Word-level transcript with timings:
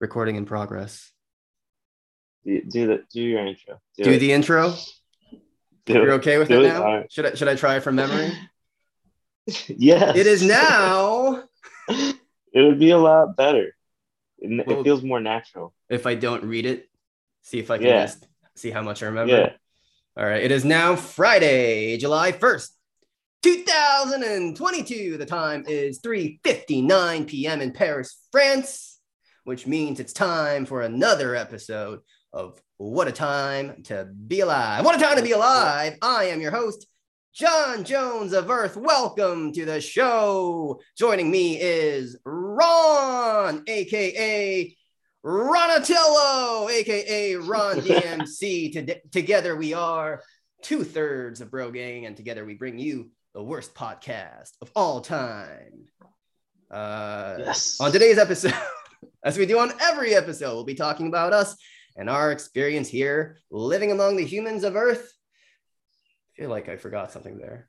Recording 0.00 0.36
in 0.36 0.44
progress. 0.44 1.10
Do, 2.44 2.60
do 2.62 2.86
the 2.86 3.02
do 3.12 3.22
your 3.22 3.44
intro. 3.46 3.80
Do, 3.96 4.10
it. 4.10 4.18
the 4.18 4.32
intro. 4.32 4.74
Do 5.86 5.94
You're 5.94 6.12
okay 6.14 6.38
with 6.38 6.48
Do 6.48 6.60
it 6.60 6.66
it. 6.66 6.68
now? 6.68 6.82
Right. 6.84 7.12
Should 7.12 7.26
I 7.26 7.34
should 7.34 7.48
I 7.48 7.54
try 7.54 7.76
it 7.76 7.80
from 7.82 7.94
memory? 7.96 8.30
yes. 9.68 10.16
it 10.16 10.26
is 10.26 10.42
now. 10.42 11.44
it 11.88 12.16
would 12.54 12.78
be 12.78 12.90
a 12.90 12.98
lot 12.98 13.36
better. 13.36 13.74
It, 14.38 14.66
Well- 14.66 14.80
it 14.80 14.84
feels 14.84 15.02
more 15.02 15.20
natural. 15.20 15.72
If 15.88 16.06
I 16.06 16.14
don't 16.14 16.44
read 16.44 16.66
it, 16.66 16.88
see 17.42 17.58
if 17.58 17.70
I 17.70 17.78
can 17.78 17.86
Yeah. 17.86 18.02
just 18.06 18.26
see 18.54 18.70
how 18.70 18.82
much 18.82 19.02
I 19.02 19.06
remember. 19.06 19.32
Yeah. 19.36 19.52
All 20.16 20.24
right. 20.28 20.42
It 20.42 20.50
is 20.50 20.64
now 20.64 20.96
Friday, 20.96 21.96
July 21.98 22.32
1st, 22.32 22.68
2022. 23.42 25.16
The 25.16 25.26
time 25.26 25.64
is 25.66 26.00
3:59 26.00 27.26
p.m. 27.26 27.60
in 27.60 27.72
Paris, 27.72 28.18
France, 28.32 28.95
which 29.46 29.64
means 29.64 30.00
it's 30.00 30.12
time 30.12 30.66
for 30.66 30.82
another 30.82 31.36
episode 31.36 32.00
of 32.32 32.60
What 32.78 33.06
a 33.06 33.12
Time 33.12 33.84
to 33.84 34.04
Be 34.26 34.40
Alive. 34.40 34.84
What 34.84 34.96
a 35.00 35.02
time 35.02 35.16
to 35.18 35.22
be 35.22 35.30
alive. 35.30 35.96
I 36.02 36.24
am 36.24 36.40
your 36.40 36.50
host, 36.50 36.84
John 37.32 37.84
Jones 37.84 38.32
of 38.32 38.50
Earth. 38.50 38.76
Welcome 38.76 39.52
to 39.52 39.64
the 39.64 39.80
show. 39.80 40.80
Joining 40.98 41.30
me 41.30 41.60
is 41.60 42.18
Ron, 42.24 43.62
aka 43.68 44.76
Ronatello, 45.24 46.68
aka 46.68 47.34
Ron 47.36 47.76
DMC. 47.82 48.74
Tod- 48.74 49.00
together 49.12 49.54
we 49.54 49.74
are 49.74 50.22
two 50.62 50.82
thirds 50.82 51.40
of 51.40 51.52
Bro 51.52 51.70
Gang, 51.70 52.04
and 52.06 52.16
together 52.16 52.44
we 52.44 52.54
bring 52.54 52.80
you 52.80 53.10
the 53.32 53.44
worst 53.44 53.76
podcast 53.76 54.50
of 54.60 54.72
all 54.74 55.00
time. 55.02 55.86
Uh, 56.68 57.36
Yes. 57.38 57.76
on 57.80 57.92
today's 57.92 58.18
episode, 58.18 58.52
as 59.24 59.38
we 59.38 59.46
do 59.46 59.58
on 59.58 59.72
every 59.80 60.14
episode, 60.14 60.54
we'll 60.54 60.64
be 60.64 60.74
talking 60.74 61.08
about 61.08 61.32
us 61.32 61.56
and 61.96 62.10
our 62.10 62.32
experience 62.32 62.88
here 62.88 63.38
living 63.50 63.90
among 63.90 64.16
the 64.16 64.24
humans 64.24 64.64
of 64.64 64.76
Earth. 64.76 65.12
I 66.08 66.42
feel 66.42 66.50
like 66.50 66.68
I 66.68 66.76
forgot 66.76 67.12
something 67.12 67.38
there. 67.38 67.68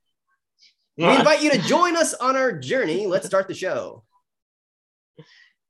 We 0.98 1.06
invite 1.06 1.44
you 1.44 1.52
to 1.52 1.59
join 1.59 1.95
us 1.95 2.16
on 2.16 2.36
our 2.36 2.52
journey. 2.52 3.06
Let's 3.06 3.28
start 3.28 3.48
the 3.48 3.54
show. 3.54 4.04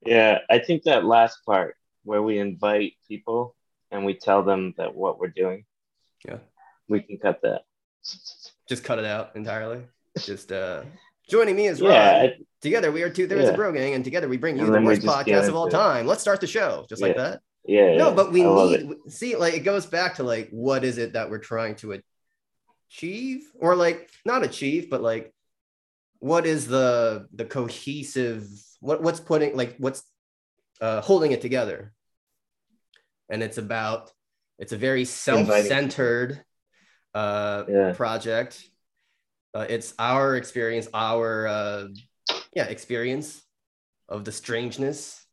yeah, 0.05 0.39
I 0.49 0.59
think 0.59 0.83
that 0.83 1.03
last 1.03 1.39
part 1.45 1.75
where 2.03 2.23
we 2.23 2.39
invite 2.39 2.93
people 3.09 3.55
and 3.91 4.05
we 4.05 4.13
tell 4.13 4.41
them 4.41 4.73
that 4.77 4.95
what 4.95 5.19
we're 5.19 5.27
doing. 5.27 5.65
Yeah. 6.25 6.37
We 6.87 7.01
can 7.01 7.17
cut 7.17 7.41
that. 7.43 7.63
Just 8.69 8.85
cut 8.85 8.99
it 8.99 9.05
out 9.05 9.35
entirely. 9.35 9.83
Just 10.17 10.51
uh 10.51 10.83
joining 11.29 11.55
me 11.55 11.67
is 11.67 11.79
Yeah. 11.79 12.27
Together 12.61 12.91
we 12.91 13.03
are 13.03 13.09
two 13.09 13.27
thirds 13.27 13.43
Yeah. 13.43 13.49
of 13.49 13.55
Bro 13.55 13.73
Gang, 13.73 13.93
and 13.93 14.03
together 14.03 14.27
we 14.27 14.37
bring 14.37 14.57
you 14.57 14.65
And 14.65 14.73
the 14.73 14.81
worst 14.81 15.01
podcast 15.03 15.47
of 15.47 15.55
all 15.55 15.65
into 15.65 15.77
it. 15.77 15.79
time. 15.79 16.07
Let's 16.07 16.21
start 16.21 16.41
the 16.41 16.47
show 16.47 16.85
just 16.89 17.01
like 17.01 17.15
that. 17.17 17.41
yeah. 17.65 17.95
no 17.97 18.09
yeah, 18.09 18.13
but 18.15 18.31
we 18.31 18.41
it. 18.43 18.85
need 18.85 18.95
see 19.11 19.35
like 19.35 19.53
it 19.53 19.59
goes 19.59 19.85
back 19.85 20.15
to 20.15 20.23
like 20.23 20.49
what 20.51 20.83
is 20.83 20.97
it 20.97 21.13
that 21.13 21.29
we're 21.29 21.37
trying 21.39 21.75
to 21.75 22.01
achieve 22.89 23.41
or 23.59 23.75
like 23.75 24.09
not 24.25 24.43
achieve 24.43 24.89
but 24.89 25.01
like 25.01 25.33
what 26.19 26.45
is 26.45 26.65
the 26.67 27.27
the 27.33 27.45
cohesive 27.45 28.47
what 28.79 29.03
what's 29.03 29.19
putting 29.19 29.55
like 29.55 29.75
what's 29.77 30.01
uh 30.81 31.01
holding 31.01 31.31
it 31.33 31.41
together 31.41 31.93
and 33.29 33.43
it's 33.43 33.57
about 33.57 34.11
it's 34.57 34.71
a 34.71 34.77
very 34.77 35.03
self-centered 35.05 36.41
uh 37.13 37.63
Yeah. 37.67 37.93
project 37.93 38.63
uh, 39.53 39.65
it's 39.69 39.93
our 39.99 40.35
experience 40.35 40.87
our 40.93 41.47
uh 41.47 41.87
yeah 42.53 42.65
experience 42.65 43.41
of 44.09 44.23
the 44.25 44.31
strangeness 44.31 45.25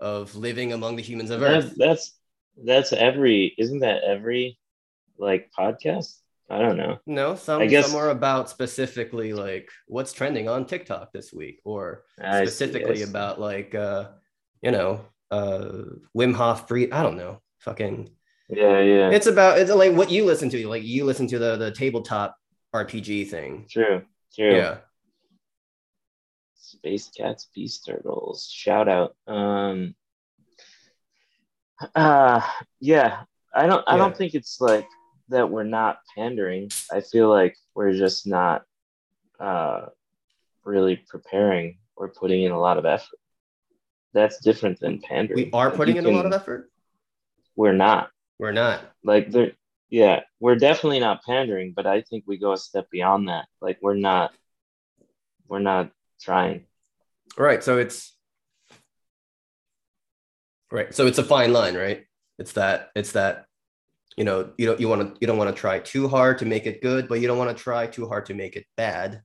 of 0.00 0.34
living 0.36 0.72
among 0.72 0.96
the 0.96 1.02
humans 1.02 1.30
of 1.30 1.42
earth 1.42 1.74
that's 1.76 2.18
that's 2.64 2.92
every 2.92 3.54
isn't 3.58 3.80
that 3.80 4.02
every 4.04 4.58
like 5.18 5.50
podcast? 5.58 6.18
I 6.50 6.58
don't 6.58 6.76
know. 6.76 6.98
No, 7.06 7.36
some 7.36 7.62
I 7.62 7.66
guess- 7.66 7.86
some 7.90 7.96
are 8.00 8.10
about 8.10 8.50
specifically 8.50 9.32
like 9.32 9.70
what's 9.86 10.12
trending 10.12 10.48
on 10.48 10.66
TikTok 10.66 11.12
this 11.12 11.32
week, 11.32 11.60
or 11.64 12.04
I 12.20 12.44
specifically 12.44 12.96
see. 12.96 13.10
about 13.10 13.40
like 13.40 13.74
uh, 13.74 14.08
you 14.60 14.70
know, 14.70 15.00
uh 15.30 15.82
Wim 16.16 16.34
Hof 16.34 16.68
breathe. 16.68 16.92
I 16.92 17.02
don't 17.02 17.16
know. 17.16 17.40
Fucking 17.60 18.10
Yeah, 18.50 18.80
yeah. 18.80 19.10
it's 19.10 19.26
about 19.26 19.58
it's 19.58 19.70
like 19.70 19.94
what 19.94 20.10
you 20.10 20.24
listen 20.24 20.50
to. 20.50 20.68
Like 20.68 20.84
you 20.84 21.04
listen 21.04 21.26
to 21.28 21.38
the 21.38 21.56
the 21.56 21.70
tabletop 21.70 22.36
RPG 22.74 23.28
thing. 23.30 23.66
true. 23.70 24.02
True. 24.34 24.56
Yeah. 24.56 24.78
Space 26.56 27.08
Cats, 27.16 27.48
Beast 27.54 27.86
Turtles. 27.86 28.50
Shout 28.50 28.88
out. 28.88 29.14
Um 29.28 29.94
uh 31.94 32.40
yeah. 32.80 33.22
I 33.54 33.66
don't 33.66 33.84
I 33.86 33.92
Yeah. 33.92 33.98
don't 33.98 34.16
think 34.16 34.34
it's 34.34 34.60
like 34.60 34.88
that 35.28 35.48
we're 35.50 35.62
not 35.62 36.00
pandering. 36.16 36.70
I 36.92 37.00
feel 37.00 37.28
like 37.28 37.56
we're 37.74 37.92
just 37.92 38.26
not 38.26 38.64
uh 39.38 39.86
really 40.64 40.96
preparing 40.96 41.78
or 41.96 42.08
putting 42.08 42.42
in 42.42 42.50
a 42.50 42.58
lot 42.60 42.78
of 42.78 42.84
effort. 42.86 43.18
That's 44.14 44.38
different 44.38 44.80
than 44.80 45.00
pandering. 45.00 45.44
We 45.46 45.50
are 45.52 45.70
putting 45.70 45.94
you 45.96 46.02
in 46.02 46.06
a 46.08 46.10
lot 46.10 46.26
of 46.26 46.32
effort. 46.32 46.70
We're 47.56 47.72
not. 47.72 48.10
We're 48.38 48.52
not. 48.52 48.80
Like 49.04 49.30
there 49.30 49.52
yeah, 49.94 50.22
we're 50.40 50.56
definitely 50.56 50.98
not 50.98 51.22
pandering, 51.22 51.72
but 51.72 51.86
I 51.86 52.00
think 52.02 52.24
we 52.26 52.36
go 52.36 52.50
a 52.50 52.56
step 52.56 52.90
beyond 52.90 53.28
that. 53.28 53.46
Like 53.60 53.78
we're 53.80 53.94
not 53.94 54.32
we're 55.46 55.60
not 55.60 55.92
trying. 56.20 56.66
Right. 57.38 57.62
So 57.62 57.78
it's 57.78 58.12
right. 60.72 60.92
So 60.92 61.06
it's 61.06 61.18
a 61.18 61.22
fine 61.22 61.52
line, 61.52 61.76
right? 61.76 62.04
It's 62.40 62.54
that 62.54 62.90
it's 62.96 63.12
that 63.12 63.46
you 64.16 64.24
know 64.24 64.50
you 64.58 64.66
don't 64.66 64.80
you 64.80 64.88
want 64.88 65.14
to 65.14 65.16
you 65.20 65.28
don't 65.28 65.38
want 65.38 65.54
to 65.54 65.60
try 65.60 65.78
too 65.78 66.08
hard 66.08 66.38
to 66.38 66.44
make 66.44 66.66
it 66.66 66.82
good, 66.82 67.06
but 67.06 67.20
you 67.20 67.28
don't 67.28 67.38
want 67.38 67.56
to 67.56 67.62
try 67.62 67.86
too 67.86 68.08
hard 68.08 68.26
to 68.26 68.34
make 68.34 68.56
it 68.56 68.66
bad. 68.76 69.22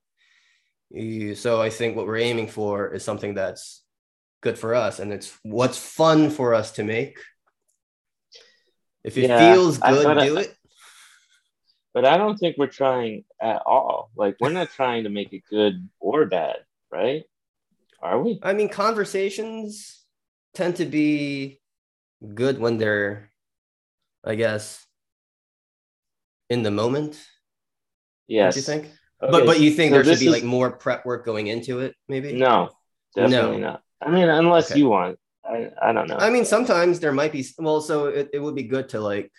You, 0.91 1.34
so 1.34 1.59
I 1.59 1.72
think 1.72 1.96
what 1.96 2.06
we're 2.06 2.18
aiming 2.18 2.47
for 2.47 2.94
is 2.94 3.03
something 3.03 3.34
that's 3.34 3.81
good 4.41 4.59
for 4.59 4.75
us, 4.75 5.00
and 5.00 5.12
it's 5.12 5.35
what's 5.41 5.79
fun 5.79 6.29
for 6.29 6.53
us 6.53 6.74
to 6.74 6.84
make. 6.84 7.18
If 9.03 9.18
it 9.18 9.29
Yeah, 9.29 9.53
feels 9.53 9.79
good, 9.79 10.03
thought 10.03 10.18
I- 10.19 10.28
do 10.28 10.38
it. 10.38 10.56
But 11.99 12.07
I 12.07 12.15
don't 12.15 12.37
think 12.37 12.55
we're 12.57 12.67
trying 12.67 13.25
at 13.41 13.61
all. 13.65 14.09
Like 14.15 14.37
we're 14.39 14.51
not 14.51 14.69
trying 14.69 15.03
to 15.03 15.09
make 15.09 15.33
it 15.33 15.43
good 15.49 15.89
or 15.99 16.25
bad, 16.27 16.55
right? 16.89 17.23
Are 18.01 18.21
we? 18.21 18.39
I 18.41 18.53
mean, 18.53 18.69
conversations 18.69 20.05
tend 20.53 20.77
to 20.77 20.85
be 20.85 21.59
good 22.33 22.57
when 22.57 22.77
they're, 22.77 23.31
I 24.23 24.35
guess, 24.35 24.85
in 26.49 26.63
the 26.63 26.71
moment. 26.71 27.21
Yes. 28.29 28.55
You 28.55 28.61
think? 28.61 28.85
Okay, 29.21 29.31
but 29.33 29.45
but 29.45 29.59
you 29.59 29.69
think 29.71 29.91
so 29.91 29.95
there 30.01 30.05
should 30.05 30.21
be 30.21 30.27
is- 30.27 30.31
like 30.31 30.45
more 30.45 30.71
prep 30.71 31.05
work 31.05 31.25
going 31.25 31.47
into 31.47 31.81
it, 31.81 31.95
maybe? 32.07 32.31
No, 32.31 32.69
definitely 33.13 33.57
No. 33.57 33.71
not. 33.71 33.83
I 34.01 34.09
mean, 34.09 34.29
unless 34.29 34.71
Okay. 34.71 34.79
you 34.79 34.87
want. 34.87 35.19
I, 35.43 35.69
I 35.81 35.91
don't 35.91 36.07
know. 36.07 36.16
I 36.16 36.29
mean, 36.29 36.45
sometimes 36.45 37.01
there 37.01 37.11
might 37.11 37.33
be. 37.33 37.45
Well, 37.57 37.81
so 37.81 38.05
it, 38.05 38.29
it 38.31 38.39
would 38.39 38.55
be 38.55 38.63
good 38.63 38.87
to 38.89 39.01
like, 39.01 39.33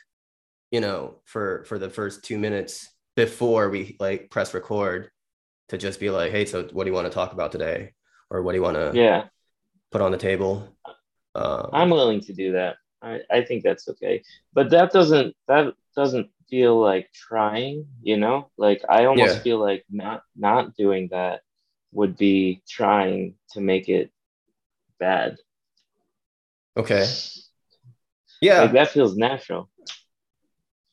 you 0.71 0.81
know, 0.81 1.17
for 1.25 1.65
for 1.65 1.79
the 1.79 1.91
first 1.91 2.25
two 2.25 2.39
minutes 2.39 2.89
before 3.17 3.71
we 3.71 3.97
like 4.01 4.31
press 4.31 4.55
record, 4.55 5.11
to 5.69 5.79
just 5.79 6.01
be 6.01 6.11
like, 6.11 6.33
hey, 6.33 6.45
so 6.47 6.65
what 6.73 6.85
do 6.85 6.91
you 6.91 6.95
want 6.95 7.07
to 7.07 7.13
talk 7.15 7.33
about 7.33 7.53
today, 7.53 7.93
or 8.31 8.43
what 8.43 8.53
do 8.53 8.59
you 8.59 8.63
want 8.63 8.77
to 8.77 8.97
yeah, 8.97 9.29
put 9.91 10.01
on 10.01 10.13
the 10.13 10.19
table? 10.19 10.77
Um, 11.35 11.71
I'm 11.73 11.91
willing 11.91 12.21
to 12.23 12.33
do 12.33 12.53
that. 12.53 12.77
I, 13.03 13.21
I 13.31 13.43
think 13.43 13.63
that's 13.63 13.89
okay. 13.89 14.23
But 14.53 14.71
that 14.71 14.93
doesn't 14.93 15.35
that 15.49 15.75
doesn't 15.97 16.31
feel 16.49 16.79
like 16.81 17.11
trying, 17.13 17.87
you 18.03 18.17
know? 18.17 18.51
Like 18.59 18.83
I 18.89 19.07
almost 19.07 19.37
Yeah. 19.37 19.43
feel 19.43 19.59
like 19.59 19.85
not 19.91 20.23
not 20.37 20.77
doing 20.77 21.09
that 21.13 21.43
would 21.93 22.17
be 22.17 22.63
trying 22.69 23.35
to 23.53 23.61
make 23.61 23.89
it 23.89 24.11
bad. 24.99 25.39
okay. 26.77 27.05
Yeah. 28.41 28.63
Like 28.63 28.73
that 28.73 28.91
feels 28.91 29.17
natural. 29.17 29.69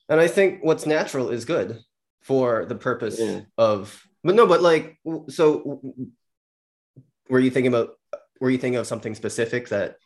And 0.09 0.19
I 0.19 0.27
think 0.27 0.59
what's 0.63 0.86
natural 0.86 1.30
is 1.30 1.45
good 1.45 1.81
for 2.21 2.65
the 2.65 2.75
purpose 2.75 3.19
Yeah. 3.19 3.42
of, 3.57 4.06
but 4.24 4.36
no, 4.36 4.48
but 4.48 4.62
like, 4.62 4.98
so 5.30 5.81
were 7.30 7.39
you 7.39 7.51
thinking 7.51 7.74
about, 7.74 7.95
were 8.39 8.50
you 8.50 8.57
thinking 8.57 8.80
of 8.80 8.88
something 8.88 9.15
specific 9.15 9.69
that 9.69 9.98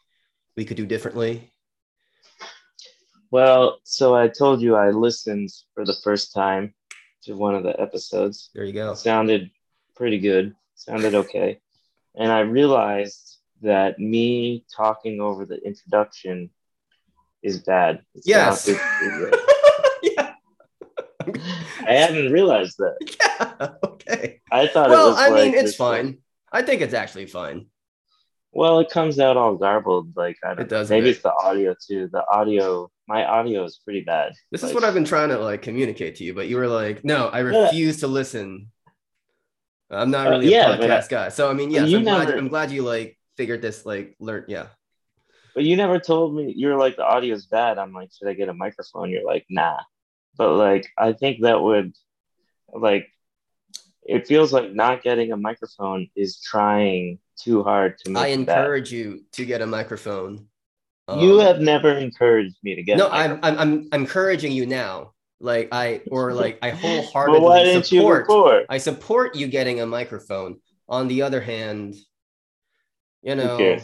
we 0.57 0.65
could 0.65 0.77
do 0.77 0.85
differently? 0.85 1.51
Well, 3.29 3.79
so 3.83 4.15
I 4.15 4.27
told 4.27 4.61
you 4.61 4.75
I 4.75 4.89
listened 4.89 5.49
for 5.73 5.85
the 5.85 5.95
first 6.03 6.33
time 6.33 6.73
to 7.23 7.33
one 7.33 7.55
of 7.55 7.63
the 7.63 7.79
episodes. 7.79 8.49
There 8.53 8.65
you 8.65 8.73
go. 8.73 8.93
sounded 8.95 9.51
pretty 9.95 10.19
good, 10.19 10.55
sounded 10.75 11.13
okay. 11.15 11.59
And 12.15 12.31
I 12.31 12.39
realized 12.41 13.37
that 13.61 13.99
me 13.99 14.65
talking 14.75 15.21
over 15.21 15.45
the 15.45 15.57
introduction 15.63 16.49
is 17.43 17.59
bad. 17.59 18.03
It's 18.15 18.27
Yes. 18.27 18.67
not- 18.67 18.75
it- 18.75 18.81
it- 19.31 19.33
yeah. 19.33 19.60
I 21.87 21.93
hadn't 21.93 22.31
realized 22.31 22.77
that. 22.77 22.95
Yeah. 23.21 23.73
Okay. 23.83 24.41
I 24.51 24.67
thought 24.67 24.87
it 24.87 24.91
Well, 24.91 25.09
was 25.11 25.19
I 25.19 25.29
mean, 25.31 25.53
it's 25.53 25.75
fine. 25.75 26.19
I 26.51 26.61
think 26.61 26.81
it's 26.81 26.93
actually 26.93 27.25
fine. 27.27 27.67
Well, 28.51 28.79
it 28.79 28.89
comes 28.89 29.19
out 29.19 29.37
all 29.37 29.55
garbled. 29.55 30.15
Like 30.15 30.37
I 30.43 30.49
don't. 30.49 30.61
It 30.61 30.69
does 30.69 30.89
Maybe 30.89 31.05
bit. 31.05 31.11
it's 31.11 31.21
the 31.23 31.33
audio 31.33 31.75
too. 31.87 32.09
The 32.11 32.23
audio, 32.31 32.91
my 33.07 33.25
audio 33.25 33.63
is 33.63 33.79
pretty 33.83 34.01
bad. 34.01 34.33
This 34.51 34.63
is 34.63 34.73
what 34.73 34.83
I've 34.83 34.93
been 34.93 35.05
trying 35.05 35.29
to 35.29 35.37
like 35.39 35.61
communicate 35.61 36.15
to 36.17 36.23
you, 36.23 36.33
but 36.33 36.47
you 36.49 36.57
were 36.57 36.67
like, 36.67 37.03
no, 37.05 37.27
I 37.27 37.39
Yeah. 37.39 37.63
refuse 37.65 38.01
to 38.01 38.07
listen. 38.07 38.67
I'm 39.89 40.11
not 40.11 40.27
Uh, 40.27 40.31
really 40.31 40.47
a 40.47 40.51
yeah, 40.51 40.77
but 40.77 40.81
podcast 40.81 41.09
guy. 41.09 41.29
So 41.29 41.49
I 41.49 41.53
mean, 41.53 41.71
yes, 41.71 41.89
you 41.89 41.97
I'm 41.97 42.03
glad 42.03 42.29
I'm 42.31 42.47
glad 42.49 42.71
you 42.71 42.83
like 42.83 43.17
figured 43.37 43.61
this, 43.61 43.85
like 43.85 44.15
learn 44.19 44.45
yeah. 44.47 44.67
But 45.55 45.63
you 45.63 45.75
never 45.75 45.99
told 45.99 46.35
me 46.35 46.53
you're 46.55 46.77
like 46.77 46.95
the 46.95 47.03
audio's 47.05 47.45
bad. 47.45 47.77
I'm 47.77 47.91
like, 47.93 48.09
should 48.17 48.27
I 48.27 48.33
get 48.33 48.49
a 48.49 48.53
microphone? 48.53 49.09
You're 49.09 49.25
like, 49.25 49.45
nah. 49.49 49.77
But 50.37 50.55
like, 50.55 50.87
I 50.97 51.13
think 51.13 51.41
that 51.41 51.61
would, 51.61 51.93
like, 52.73 53.07
it 54.03 54.27
feels 54.27 54.51
like 54.51 54.73
not 54.73 55.03
getting 55.03 55.31
a 55.31 55.37
microphone 55.37 56.07
is 56.15 56.41
trying 56.41 57.19
too 57.39 57.63
hard 57.63 57.97
to 57.99 58.09
make 58.11 58.23
I 58.23 58.27
encourage 58.27 58.91
you 58.91 59.23
to 59.33 59.45
get 59.45 59.61
a 59.61 59.67
microphone. 59.67 60.47
you 61.09 61.39
Um, 61.39 61.45
have 61.45 61.59
never 61.59 61.91
encouraged 61.91 62.55
me 62.63 62.75
to 62.75 62.83
get. 62.83 62.97
no, 62.97 63.07
a 63.07 63.09
I'm. 63.11 63.39
I'm 63.43 63.59
I'm 63.59 63.89
encouraging 63.93 64.51
you 64.53 64.65
now. 64.65 65.13
Like 65.39 65.69
I 65.71 66.01
or 66.09 66.33
like 66.43 66.59
I 66.61 66.69
wholeheartedly 66.71 67.63
didn't 67.63 67.85
support? 67.85 68.65
I 68.69 68.77
support 68.77 69.35
you 69.35 69.47
getting 69.47 69.81
a 69.81 69.85
microphone. 69.85 70.59
On 70.87 71.07
the 71.07 71.21
other 71.21 71.39
hand, 71.41 71.95
you 73.21 73.35
know, 73.35 73.57
Who 73.57 73.79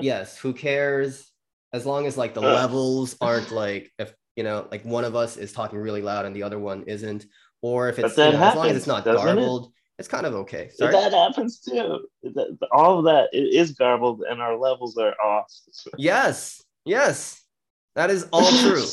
yes, 0.00 0.36
who 0.38 0.52
cares? 0.52 1.30
As 1.72 1.84
long 1.84 2.06
as 2.06 2.16
like 2.16 2.34
the 2.34 2.40
Uh. 2.40 2.52
levels 2.60 3.16
aren't 3.20 3.50
like 3.50 3.92
if 3.98 4.12
you 4.38 4.44
know, 4.44 4.68
like 4.70 4.84
one 4.84 5.04
of 5.04 5.16
us 5.16 5.36
is 5.36 5.52
talking 5.52 5.80
really 5.80 6.00
loud 6.00 6.24
and 6.24 6.34
the 6.34 6.44
other 6.44 6.60
one 6.60 6.84
isn't, 6.84 7.26
or 7.60 7.88
if 7.88 7.98
it's 7.98 8.16
you 8.16 8.22
know, 8.30 8.40
as 8.40 8.54
long 8.54 8.68
as 8.68 8.76
it's 8.76 8.86
not 8.86 9.04
doesn't 9.04 9.20
it? 9.20 9.34
garbled, 9.34 9.72
it's 9.98 10.06
kind 10.06 10.24
of 10.24 10.34
okay. 10.34 10.70
Sorry. 10.72 10.92
That 10.92 11.12
happens 11.12 11.58
too. 11.58 12.06
All 12.70 13.00
of 13.00 13.04
that 13.06 13.30
it 13.32 13.52
is 13.52 13.72
garbled, 13.72 14.22
and 14.22 14.40
our 14.40 14.56
levels 14.56 14.96
are 14.96 15.12
off. 15.20 15.52
yes, 15.96 16.62
yes, 16.84 17.42
that 17.96 18.10
is 18.10 18.28
all 18.32 18.48
true. 18.48 18.84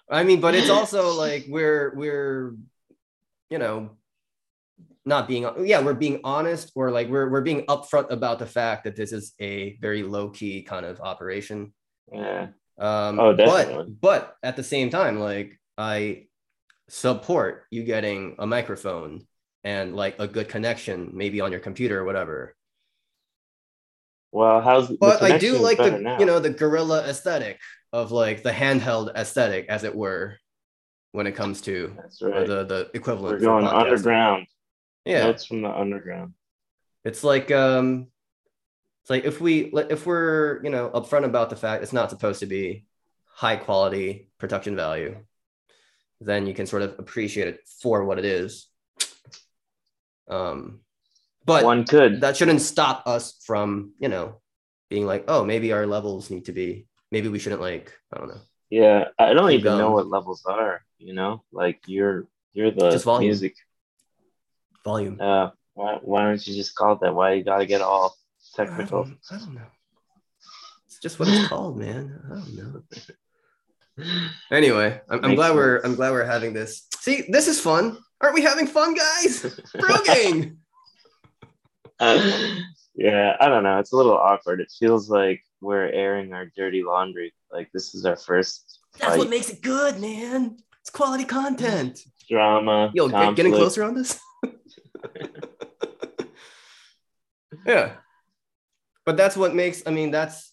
I 0.10 0.24
mean, 0.24 0.40
but 0.40 0.54
it's 0.54 0.70
also 0.70 1.12
like 1.12 1.44
we're 1.46 1.94
we're 1.96 2.56
you 3.50 3.58
know 3.58 3.90
not 5.04 5.28
being 5.28 5.46
yeah 5.66 5.82
we're 5.82 5.92
being 5.92 6.20
honest 6.24 6.72
or 6.74 6.90
like 6.90 7.10
we're 7.10 7.28
we're 7.28 7.42
being 7.42 7.66
upfront 7.66 8.10
about 8.10 8.38
the 8.38 8.46
fact 8.46 8.84
that 8.84 8.96
this 8.96 9.12
is 9.12 9.34
a 9.38 9.76
very 9.82 10.02
low 10.02 10.30
key 10.30 10.62
kind 10.62 10.86
of 10.86 10.98
operation. 11.02 11.74
yeah. 12.10 12.46
Um, 12.78 13.18
Oh, 13.20 13.32
definitely. 13.34 13.92
But 14.00 14.00
but 14.00 14.36
at 14.42 14.56
the 14.56 14.62
same 14.62 14.90
time, 14.90 15.18
like 15.18 15.58
I 15.78 16.26
support 16.88 17.64
you 17.70 17.84
getting 17.84 18.36
a 18.38 18.46
microphone 18.46 19.26
and 19.64 19.96
like 19.96 20.16
a 20.18 20.28
good 20.28 20.48
connection, 20.48 21.10
maybe 21.14 21.40
on 21.40 21.50
your 21.52 21.60
computer 21.60 22.00
or 22.00 22.04
whatever. 22.04 22.54
Well, 24.32 24.60
how's 24.60 24.88
But 24.96 25.22
I 25.22 25.38
do 25.38 25.58
like 25.58 25.78
the 25.78 25.98
now. 25.98 26.18
you 26.18 26.26
know 26.26 26.38
the 26.40 26.50
guerrilla 26.50 27.04
aesthetic 27.08 27.58
of 27.92 28.12
like 28.12 28.42
the 28.42 28.50
handheld 28.52 29.14
aesthetic, 29.14 29.66
as 29.68 29.84
it 29.84 29.94
were, 29.94 30.36
when 31.12 31.26
it 31.26 31.32
comes 31.32 31.62
to 31.62 31.94
That's 31.96 32.20
right. 32.20 32.46
the 32.46 32.64
the 32.64 32.90
equivalent. 32.94 33.40
We're 33.40 33.46
going 33.46 33.66
underground. 33.66 34.46
Yeah, 35.04 35.24
Notes 35.24 35.46
from 35.46 35.62
the 35.62 35.70
underground. 35.70 36.34
it's 37.04 37.22
like 37.24 37.50
um, 37.50 38.08
it's 39.06 39.10
like 39.10 39.24
if 39.24 39.40
we 39.40 39.66
if 39.88 40.04
we're 40.04 40.60
you 40.64 40.70
know 40.70 40.90
upfront 40.90 41.24
about 41.24 41.48
the 41.48 41.54
fact 41.54 41.84
it's 41.84 41.92
not 41.92 42.10
supposed 42.10 42.40
to 42.40 42.46
be 42.46 42.86
high 43.26 43.54
quality 43.54 44.28
production 44.36 44.74
value, 44.74 45.18
then 46.20 46.48
you 46.48 46.52
can 46.54 46.66
sort 46.66 46.82
of 46.82 46.98
appreciate 46.98 47.46
it 47.46 47.60
for 47.80 48.04
what 48.04 48.18
it 48.18 48.24
is. 48.24 48.66
Um, 50.28 50.80
but 51.44 51.62
One 51.64 51.84
could. 51.84 52.20
that 52.22 52.36
shouldn't 52.36 52.60
stop 52.62 53.06
us 53.06 53.38
from 53.44 53.92
you 54.00 54.08
know 54.08 54.40
being 54.90 55.06
like, 55.06 55.26
oh, 55.28 55.44
maybe 55.44 55.72
our 55.72 55.86
levels 55.86 56.28
need 56.28 56.46
to 56.46 56.52
be. 56.52 56.88
Maybe 57.12 57.28
we 57.28 57.38
shouldn't 57.38 57.60
like 57.60 57.92
I 58.12 58.18
don't 58.18 58.26
know. 58.26 58.40
Yeah, 58.70 59.04
I 59.20 59.34
don't 59.34 59.52
even 59.52 59.78
know 59.78 59.92
what 59.92 60.08
levels 60.08 60.42
are. 60.46 60.82
You 60.98 61.14
know, 61.14 61.44
like 61.52 61.78
you're 61.86 62.26
you're 62.54 62.72
the 62.72 62.90
Just 62.90 63.04
volume. 63.04 63.28
music. 63.28 63.54
Volume. 64.84 65.20
Uh, 65.20 65.50
why 65.74 65.98
why 66.02 66.24
don't 66.24 66.44
you 66.44 66.56
just 66.56 66.74
call 66.74 66.94
it 66.94 67.00
that? 67.02 67.14
Why 67.14 67.34
you 67.34 67.44
gotta 67.44 67.66
get 67.66 67.82
all 67.82 68.16
I 68.58 68.64
technical? 68.64 69.04
don't, 69.04 69.18
I 69.30 69.38
don't 69.38 69.54
know. 69.54 69.70
It's 70.86 70.98
just 70.98 71.18
what 71.18 71.28
it's 71.28 71.48
called, 71.48 71.78
man. 71.78 72.20
I 72.24 72.34
don't 72.34 72.56
know. 72.56 72.82
Anyway, 74.50 75.00
I'm, 75.08 75.24
I'm 75.24 75.30
Makes 75.30 75.38
glad 75.38 75.54
we're. 75.54 75.80
I'm 75.82 75.94
glad 75.94 76.12
we're 76.12 76.24
having 76.24 76.52
this. 76.52 76.86
See, 76.98 77.24
this 77.28 77.48
is 77.48 77.58
fun. 77.60 77.98
Aren't 78.20 78.34
we 78.34 78.42
having 78.42 78.66
fun, 78.66 78.94
guys? 78.94 79.58
Bro 79.78 79.96
gang. 80.04 80.58
yeah, 82.94 83.36
I 83.40 83.48
don't 83.48 83.62
know. 83.62 83.78
It's 83.78 83.92
a 83.92 83.96
little 83.96 84.16
awkward. 84.16 84.60
It 84.60 84.70
feels 84.78 85.08
like 85.08 85.42
we're 85.60 85.88
airing 85.88 86.34
our 86.34 86.46
dirty 86.56 86.82
laundry. 86.82 87.32
Like 87.50 87.70
this 87.72 87.94
is 87.94 88.04
our 88.04 88.16
first 88.16 88.80
That's 88.98 89.12
fight. 89.12 89.18
what 89.18 89.30
makes 89.30 89.48
it 89.48 89.62
good, 89.62 89.98
man. 89.98 90.58
It's 90.80 90.90
quality 90.90 91.24
content. 91.24 92.00
drama. 92.28 92.90
Yo, 92.94 93.08
get, 93.08 93.34
getting 93.36 93.52
closer 93.52 93.82
on 93.82 93.94
this. 93.94 94.20
yeah, 97.66 97.92
but 99.06 99.16
that's 99.16 99.36
what 99.36 99.54
makes. 99.54 99.82
I 99.86 99.90
mean, 99.90 100.10
that's 100.10 100.52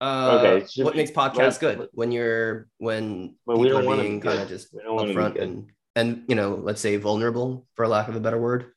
uh, 0.00 0.38
Okay, 0.40 0.66
should 0.66 0.84
what 0.84 0.96
makes 0.96 1.12
podcasts 1.12 1.60
good 1.60 1.88
when 1.92 2.10
you're 2.10 2.66
when 2.78 3.36
But 3.46 3.58
we 3.58 3.68
people 3.68 3.78
don't 3.78 3.84
are 3.84 3.88
want 3.88 4.00
to 4.00 4.02
being 4.02 4.20
kind 4.20 4.40
of 4.40 4.48
just 4.48 4.74
We 4.74 4.82
don't 4.82 4.96
want 4.96 5.08
to 5.08 5.14
be 5.14 5.20
upfront 5.20 5.40
and 5.40 5.70
and 5.94 6.24
you 6.26 6.34
know, 6.34 6.56
let's 6.56 6.80
say 6.80 6.96
vulnerable 6.96 7.68
for 7.74 7.86
lack 7.86 8.08
of 8.08 8.16
a 8.16 8.20
better 8.20 8.40
word, 8.40 8.72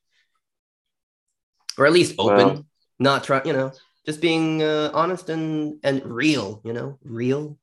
or 1.79 1.88
at 1.88 1.94
least 1.94 2.15
open. 2.19 2.38
Well- 2.38 2.65
not 2.97 3.25
try, 3.25 3.41
you 3.44 3.51
know, 3.51 3.73
just 4.06 4.21
being 4.21 4.63
uh, 4.63 4.89
honest 4.94 5.27
and 5.29 5.79
and 5.83 6.06
real. 6.06 6.62
You 6.63 6.71
know, 6.71 6.97
real. 7.03 7.57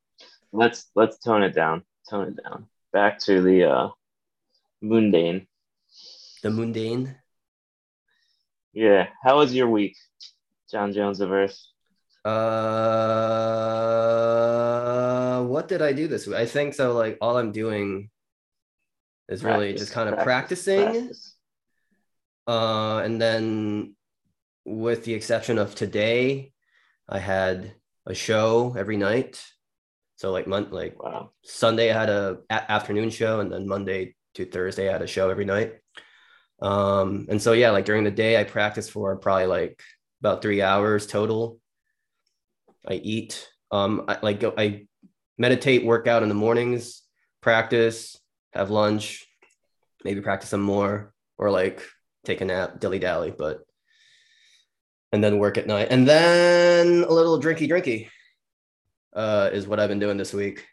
Let's 0.53 0.91
let's 0.95 1.17
tone 1.19 1.43
it 1.43 1.55
down. 1.55 1.85
Tone 2.11 2.29
it 2.29 2.43
down. 2.43 2.67
Back 2.93 3.19
to 3.21 3.41
the 3.41 3.65
uh 3.65 3.89
mundane. 4.83 5.47
The 6.43 6.51
mundane. 6.51 7.17
Yeah. 8.75 9.09
How 9.25 9.39
was 9.39 9.55
your 9.55 9.69
week, 9.71 9.97
John 10.73 10.93
Jones 10.93 11.21
of 11.21 11.31
Earth? 11.31 11.59
Uh, 14.13 15.43
what 15.45 15.69
did 15.69 15.83
I 15.83 15.93
do 15.93 16.09
this 16.09 16.27
week? 16.27 16.37
I 16.37 16.47
think 16.47 16.75
so. 16.75 16.93
Like 16.93 17.19
all 17.21 17.37
I'm 17.37 17.53
doing 17.53 18.09
is 19.29 19.45
really 19.45 19.75
just 19.75 19.93
kind 19.93 20.09
of 20.09 20.15
practice, 20.17 20.65
practicing. 20.65 20.93
practice. 20.93 21.37
Uh, 22.47 22.99
and 23.05 23.21
then, 23.21 23.95
with 24.65 25.05
the 25.05 25.15
exception 25.15 25.59
of 25.59 25.75
today, 25.75 26.53
I 27.09 27.19
had 27.19 27.75
a 28.07 28.15
show 28.15 28.75
every 28.77 28.97
night. 28.97 29.45
So 30.17 30.33
like 30.33 30.47
month, 30.47 30.73
like 30.73 31.01
Wow. 31.03 31.31
Sunday 31.43 31.91
I 31.93 31.99
had 31.99 32.09
a, 32.09 32.39
a- 32.51 32.73
afternoon 32.73 33.11
show, 33.11 33.41
and 33.41 33.53
then 33.53 33.69
Monday 33.69 34.15
to 34.35 34.45
Thursday 34.47 34.89
I 34.89 34.93
had 34.93 35.03
a 35.03 35.07
show 35.07 35.29
every 35.31 35.45
night. 35.45 35.75
Um, 36.61 37.27
and 37.29 37.43
so 37.43 37.53
yeah, 37.53 37.71
like 37.73 37.85
during 37.85 38.05
the 38.05 38.11
day 38.11 38.41
I 38.41 38.45
practiced 38.45 38.91
for 38.93 39.17
probably 39.17 39.47
like 39.47 39.83
about 40.23 40.41
three 40.41 40.63
hours 40.63 41.05
total. 41.05 41.59
I 42.89 42.95
eat, 42.95 43.49
um, 43.73 44.05
I 44.07 44.19
like 44.23 44.45
I 44.57 44.87
meditate, 45.37 45.85
work 45.85 46.07
out 46.07 46.23
in 46.23 46.29
the 46.29 46.35
mornings, 46.37 47.03
practice, 47.41 48.21
have 48.53 48.71
lunch, 48.71 49.27
maybe 50.05 50.21
practice 50.21 50.51
some 50.51 50.63
more, 50.63 51.13
or 51.39 51.51
like 51.51 51.83
take 52.25 52.41
a 52.41 52.45
nap, 52.45 52.79
dilly 52.79 53.01
dally, 53.01 53.35
but 53.37 53.63
and 55.11 55.25
then 55.25 55.39
work 55.39 55.59
at 55.59 55.67
night, 55.67 55.89
and 55.91 56.07
then 56.07 57.03
a 57.03 57.13
little 57.13 57.41
drinky 57.41 57.69
drinky 57.69 58.09
uh, 59.15 59.51
is 59.53 59.67
what 59.67 59.81
I've 59.81 59.89
been 59.89 59.99
doing 59.99 60.19
this 60.19 60.33
week. 60.33 60.65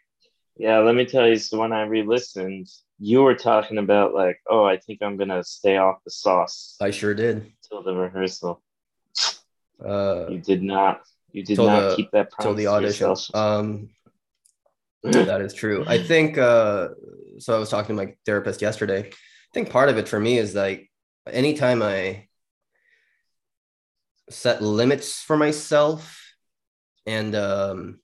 Yeah, 0.56 0.78
let 0.78 0.94
me 0.94 1.06
tell 1.06 1.26
you. 1.26 1.38
So 1.38 1.58
when 1.58 1.72
I 1.72 1.82
re-listened, 1.82 2.68
you 3.00 3.22
were 3.22 3.34
talking 3.34 3.78
about 3.78 4.14
like, 4.14 4.38
oh, 4.48 4.64
I 4.64 4.76
think 4.76 5.02
I'm 5.02 5.16
gonna 5.16 5.42
stay 5.42 5.76
off 5.78 5.96
the 6.04 6.12
sauce 6.12 6.76
I 6.80 6.92
sure 6.92 7.14
did. 7.14 7.52
till 7.68 7.82
the 7.82 7.94
rehearsal. 7.94 8.62
Uh, 9.84 10.26
You 10.28 10.38
did 10.38 10.62
not. 10.62 11.02
You 11.32 11.44
did 11.44 11.58
not 11.58 11.90
the- 11.90 11.96
keep 11.96 12.10
that 12.12 12.30
promise 12.30 12.44
till 12.44 12.54
the 12.54 12.64
to 12.64 12.70
audition. 12.70 13.14
Um, 13.34 13.88
that 15.02 15.40
is 15.40 15.54
true. 15.54 15.84
I 15.86 15.98
think. 16.02 16.36
Uh, 16.38 16.88
so 17.38 17.56
I 17.56 17.58
was 17.58 17.70
talking 17.70 17.96
to 17.96 18.04
my 18.04 18.14
therapist 18.26 18.60
yesterday. 18.60 19.08
I 19.10 19.52
think 19.54 19.70
part 19.70 19.88
of 19.88 19.96
it 19.98 20.08
for 20.08 20.20
me 20.20 20.38
is 20.38 20.54
like 20.54 20.90
anytime 21.26 21.82
I 21.82 22.28
set 24.28 24.62
limits 24.62 25.22
for 25.22 25.36
myself, 25.36 26.20
and 27.06 27.34
um, 27.34 28.00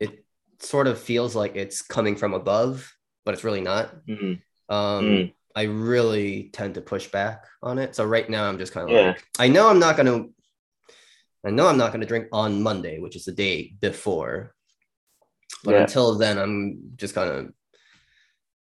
it 0.00 0.24
sort 0.60 0.86
of 0.86 0.98
feels 0.98 1.34
like 1.36 1.56
it's 1.56 1.82
coming 1.82 2.16
from 2.16 2.34
above, 2.34 2.92
but 3.24 3.34
it's 3.34 3.44
really 3.44 3.60
not. 3.60 3.94
Mhm. 4.06 4.40
Um, 4.68 5.04
Mm. 5.04 5.32
I 5.54 5.62
really 5.62 6.50
tend 6.52 6.74
to 6.74 6.80
push 6.80 7.06
back 7.08 7.46
on 7.62 7.78
it. 7.78 7.94
So 7.94 8.04
right 8.04 8.28
now 8.28 8.48
I'm 8.48 8.58
just 8.58 8.72
kind 8.72 8.88
of 8.88 8.94
Yeah. 8.94 9.06
like, 9.08 9.24
I 9.38 9.48
know 9.48 9.68
I'm 9.68 9.78
not 9.78 9.96
gonna, 9.96 10.26
I 11.46 11.50
know 11.50 11.68
I'm 11.68 11.78
not 11.78 11.92
gonna 11.92 12.06
drink 12.06 12.26
on 12.32 12.62
Monday, 12.62 12.98
which 12.98 13.16
is 13.16 13.24
the 13.24 13.32
day 13.32 13.74
before. 13.80 14.54
But 15.64 15.74
Yeah. 15.74 15.82
until 15.82 16.18
then, 16.18 16.38
I'm 16.38 16.92
just 16.96 17.14
going 17.14 17.28
to 17.46 17.54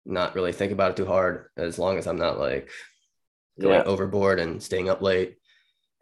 not 0.04 0.34
really 0.34 0.52
think 0.52 0.72
about 0.72 0.92
it 0.92 0.96
too 0.96 1.06
hard. 1.06 1.50
As 1.56 1.78
long 1.78 1.98
as 1.98 2.06
I'm 2.06 2.16
not 2.18 2.38
like 2.38 2.70
going 3.60 3.76
Yeah. 3.78 3.84
overboard 3.84 4.38
and 4.40 4.62
staying 4.62 4.88
up 4.88 5.02
late. 5.02 5.36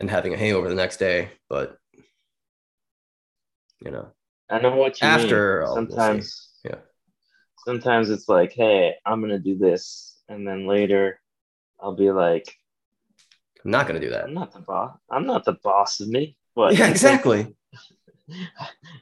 and 0.00 0.10
having 0.10 0.34
a 0.34 0.36
hangover 0.36 0.68
the 0.68 0.74
next 0.74 0.96
day. 0.96 1.30
But 1.48 1.78
you 3.80 3.92
know, 3.92 4.10
I 4.50 4.58
know 4.60 4.74
what 4.74 5.00
you 5.00 5.06
After, 5.06 5.62
mean. 5.62 5.74
Sometimes, 5.74 6.50
Yeah. 6.64 6.80
Sometimes 7.64 8.10
it's 8.10 8.28
like, 8.28 8.52
hey, 8.52 8.96
I'm 9.06 9.20
gonna 9.20 9.38
do 9.38 9.56
this, 9.56 10.20
and 10.28 10.46
then 10.46 10.66
later, 10.66 11.20
I'll 11.80 11.94
be 11.94 12.10
like, 12.10 12.52
I'm 13.64 13.70
not 13.70 13.86
gonna 13.86 14.00
do 14.00 14.10
that. 14.10 14.24
I'm 14.24 14.34
not 14.34 14.52
the 14.52 14.60
boss. 14.60 14.98
I'm 15.08 15.26
not 15.26 15.44
the 15.44 15.56
boss 15.62 16.00
of 16.00 16.08
me. 16.08 16.36
What? 16.54 16.76
Yeah, 16.76 16.88
exactly. 16.88 17.54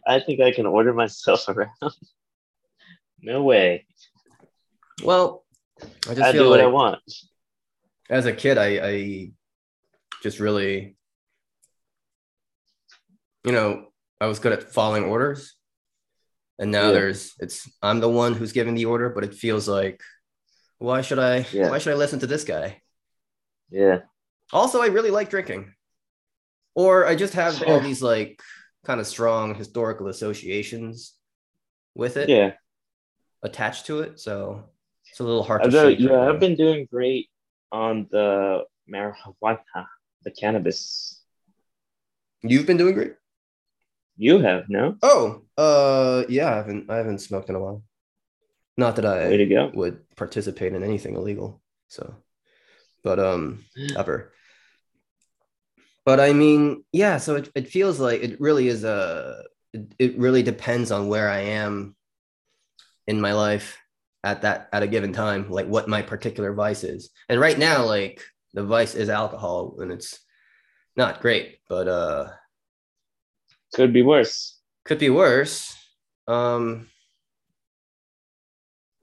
I 0.06 0.20
think 0.20 0.40
I 0.40 0.50
can 0.52 0.66
order 0.66 0.92
myself 0.92 1.48
around. 1.48 1.70
no 3.20 3.42
way. 3.42 3.86
Well, 5.04 5.44
I 6.08 6.14
just 6.14 6.20
I 6.20 6.32
feel 6.32 6.44
do 6.44 6.50
what 6.50 6.60
I 6.60 6.66
want. 6.66 7.00
as 8.10 8.26
a 8.26 8.32
kid, 8.32 8.58
I, 8.58 8.66
I 8.88 9.30
just 10.22 10.40
really, 10.40 10.96
you 13.44 13.52
know, 13.52 13.86
I 14.20 14.26
was 14.26 14.38
good 14.38 14.52
at 14.52 14.72
following 14.72 15.04
orders. 15.04 15.54
And 16.58 16.70
now 16.70 16.86
Yeah. 16.86 16.92
there's, 16.92 17.34
it's, 17.40 17.68
I'm 17.82 18.00
the 18.00 18.08
one 18.08 18.34
who's 18.34 18.52
giving 18.52 18.74
the 18.74 18.84
order, 18.84 19.08
but 19.08 19.24
it 19.24 19.34
feels 19.34 19.66
like, 19.68 20.00
why 20.78 21.00
should 21.00 21.18
I, 21.18 21.46
Yeah. 21.52 21.70
why 21.70 21.78
should 21.78 21.92
I 21.92 21.96
listen 21.96 22.20
to 22.20 22.26
this 22.26 22.44
guy? 22.44 22.82
Yeah. 23.70 24.00
Also, 24.52 24.80
I 24.82 24.86
really 24.86 25.10
like 25.10 25.30
drinking. 25.30 25.72
Or 26.74 27.06
I 27.06 27.14
just 27.14 27.34
have 27.34 27.62
all 27.62 27.80
these 27.80 28.02
like 28.02 28.40
kind 28.84 29.00
of 29.00 29.06
strong 29.06 29.54
historical 29.54 30.08
associations 30.08 31.14
with 31.94 32.16
it 32.16 32.28
Yeah. 32.28 32.52
attached 33.42 33.86
to 33.86 34.00
it. 34.00 34.18
So 34.20 34.64
it's 35.10 35.20
a 35.20 35.24
little 35.24 35.42
hard 35.42 35.62
to 35.62 35.66
Although, 35.66 35.88
yeah, 35.88 36.10
right 36.10 36.28
I've 36.30 36.40
been 36.40 36.56
doing 36.56 36.88
great 36.90 37.28
on 37.70 38.08
the 38.10 38.64
marijuana, 38.90 39.86
the 40.22 40.30
cannabis. 40.30 41.22
You've 42.42 42.66
been 42.66 42.76
doing 42.76 42.94
great. 42.94 43.14
You 44.16 44.38
have, 44.40 44.68
no? 44.68 44.96
Oh, 45.02 45.42
uh, 45.56 46.24
yeah, 46.28 46.50
I 46.50 46.56
haven't 46.56 46.90
I 46.90 46.96
haven't 46.96 47.20
smoked 47.20 47.48
in 47.48 47.54
a 47.54 47.60
while. 47.60 47.82
Not 48.76 48.96
that 48.96 49.04
I 49.04 49.70
would 49.74 50.00
participate 50.16 50.72
in 50.72 50.82
anything 50.82 51.14
illegal. 51.14 51.62
So, 51.88 52.14
but 53.02 53.18
um, 53.18 53.64
ever. 53.96 54.32
But 56.04 56.20
I 56.20 56.32
mean, 56.32 56.84
yeah. 56.92 57.18
So 57.18 57.36
it, 57.36 57.50
it 57.54 57.68
feels 57.68 58.00
like 58.00 58.22
it 58.22 58.40
really 58.40 58.68
is 58.68 58.84
a. 58.84 59.44
It, 59.72 59.94
it 59.98 60.18
really 60.18 60.42
depends 60.42 60.90
on 60.90 61.08
where 61.08 61.30
I 61.30 61.40
am 61.40 61.96
in 63.06 63.20
my 63.20 63.32
life 63.32 63.78
at 64.24 64.42
that 64.42 64.68
at 64.72 64.82
a 64.82 64.86
given 64.86 65.12
time, 65.12 65.50
like 65.50 65.66
what 65.66 65.88
my 65.88 66.02
particular 66.02 66.52
vice 66.52 66.84
is. 66.84 67.10
And 67.28 67.40
right 67.40 67.58
now, 67.58 67.84
like 67.84 68.22
the 68.54 68.64
vice 68.64 68.94
is 68.94 69.08
alcohol, 69.08 69.76
and 69.80 69.90
it's 69.92 70.18
not 70.96 71.20
great, 71.20 71.58
but 71.68 71.88
uh, 71.88 72.28
Could 73.74 73.92
be 73.92 74.02
worse. 74.02 74.58
could 74.84 74.98
be 74.98 75.10
worse. 75.10 75.74
Um, 76.28 76.88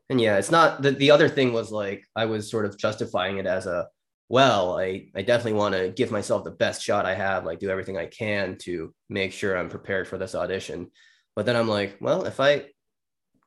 and 0.09 0.21
yeah, 0.21 0.37
it's 0.37 0.51
not 0.51 0.81
the, 0.81 0.91
the 0.91 1.11
other 1.11 1.29
thing 1.29 1.53
was 1.53 1.71
like 1.71 2.03
I 2.15 2.25
was 2.25 2.49
sort 2.49 2.65
of 2.65 2.77
justifying 2.77 3.37
it 3.37 3.45
as 3.45 3.65
a 3.65 3.87
well, 4.29 4.79
I, 4.79 5.07
I 5.15 5.23
definitely 5.23 5.59
want 5.59 5.73
to 5.73 5.89
give 5.89 6.11
myself 6.11 6.43
the 6.43 6.51
best 6.51 6.83
shot 6.83 7.07
I 7.07 7.15
have, 7.15 7.45
like 7.45 7.59
do 7.59 7.71
everything 7.71 7.97
I 7.97 8.05
can 8.05 8.57
to 8.59 8.93
make 9.09 9.33
sure 9.33 9.57
I'm 9.57 9.69
prepared 9.69 10.07
for 10.07 10.19
this 10.19 10.35
audition. 10.35 10.91
But 11.35 11.47
then 11.47 11.55
I'm 11.55 11.67
like, 11.67 11.97
well, 11.99 12.25
if 12.25 12.39
I 12.39 12.67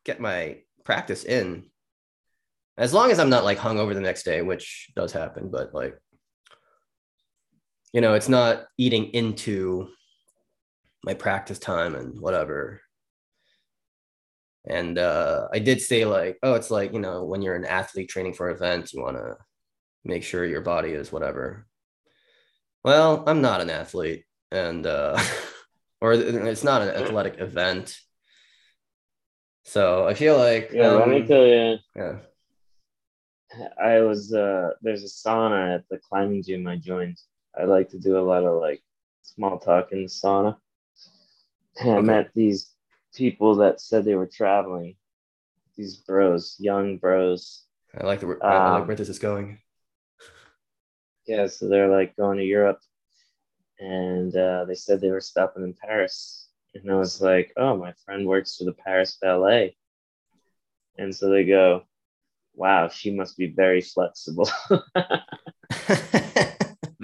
get 0.05 0.21
my 0.21 0.59
practice 0.85 1.23
in, 1.25 1.67
as 2.77 2.93
long 2.93 3.13
as 3.13 3.21
I'm 3.21 3.31
not 3.31 3.45
like 3.45 3.59
hung 3.59 3.79
over 3.79 3.95
the 3.95 4.01
next 4.01 4.25
day, 4.25 4.43
which 4.43 4.91
does 4.97 5.13
happen, 5.13 5.51
but 5.53 5.73
like, 5.73 5.97
you 7.93 8.01
know, 8.01 8.15
it's 8.15 8.29
not 8.29 8.65
eating 8.77 9.05
into 9.15 9.89
my 11.05 11.15
practice 11.15 11.61
time 11.61 11.95
and 11.95 12.19
whatever. 12.21 12.81
And 14.67 14.99
uh, 14.99 15.49
I 15.53 15.61
did 15.61 15.81
say 15.81 16.05
like, 16.07 16.39
oh, 16.43 16.55
it's 16.55 16.71
like 16.71 16.93
you 16.93 17.01
know 17.01 17.25
when 17.25 17.43
you're 17.43 17.57
an 17.57 17.65
athlete 17.65 18.09
training 18.09 18.35
for 18.35 18.51
events, 18.51 18.95
you 18.95 19.03
want 19.03 19.17
to 19.17 19.37
make 20.05 20.23
sure 20.25 20.45
your 20.45 20.61
body 20.61 20.91
is 20.91 21.13
whatever. 21.13 21.67
Well, 22.85 23.25
I'm 23.27 23.41
not 23.43 23.61
an 23.61 23.71
athlete, 23.71 24.25
and 24.51 24.87
uh, 24.87 25.19
or 26.01 26.13
it's 26.15 26.65
not 26.65 26.83
an 26.83 26.89
athletic 26.91 27.39
event, 27.39 27.99
so 29.65 30.07
I 30.07 30.15
feel 30.15 30.37
like 30.39 30.73
Yeah, 30.73 30.89
let 30.93 31.09
me 31.09 31.23
um, 31.23 31.27
tell 31.27 31.47
you, 31.47 31.79
yeah, 31.97 32.19
I 33.83 34.01
was 34.01 34.33
uh 34.33 34.71
there's 34.83 35.05
a 35.05 35.07
sauna 35.07 35.75
at 35.75 35.89
the 35.89 35.99
climbing 35.99 36.43
gym 36.43 36.67
I 36.67 36.77
joined. 36.77 37.19
I 37.59 37.65
like 37.65 37.91
to 37.91 37.99
do 37.99 38.19
a 38.19 38.21
lot 38.25 38.45
of 38.45 38.61
like 38.61 38.83
small 39.23 39.59
talk 39.59 39.93
in 39.93 40.03
the 40.03 40.09
sauna. 40.09 40.57
And 41.81 41.91
I 41.99 42.01
met 42.01 42.31
these 42.35 42.71
people 43.15 43.57
that 43.57 43.81
said 43.81 44.05
they 44.05 44.15
were 44.15 44.27
traveling. 44.27 44.97
These 45.77 45.97
bros, 45.97 46.57
young 46.59 46.99
bros. 46.99 47.65
I 47.99 48.05
like 48.07 48.21
the 48.21 48.39
I 48.47 48.57
I 48.57 48.71
like 48.71 48.83
Um, 48.83 48.89
where 48.89 48.97
this 48.97 49.09
is 49.09 49.19
going. 49.19 49.59
Yeah, 51.27 51.47
so 51.47 51.69
they're 51.69 51.89
like 51.89 52.17
going 52.17 52.39
to 52.39 52.45
Europe 52.45 52.81
and 53.79 54.35
uh, 54.37 54.65
they 54.65 54.75
said 54.75 55.01
they 55.01 55.11
were 55.11 55.21
stopping 55.21 55.65
in 55.65 55.75
Paris. 55.75 56.49
And 56.75 56.91
I 56.91 56.95
was 56.95 57.21
like, 57.21 57.53
oh, 57.57 57.77
my 57.77 57.93
friend 58.05 58.27
works 58.27 58.57
for 58.57 58.65
the 58.65 58.73
Paris 58.73 59.19
Ballet. 59.21 59.77
And 60.99 61.15
so 61.15 61.31
they 61.31 61.45
go, 61.45 61.83
wow, 62.55 62.89
she 62.89 63.11
must 63.11 63.37
be 63.37 63.49
very 63.49 63.81
flexible. 63.81 64.49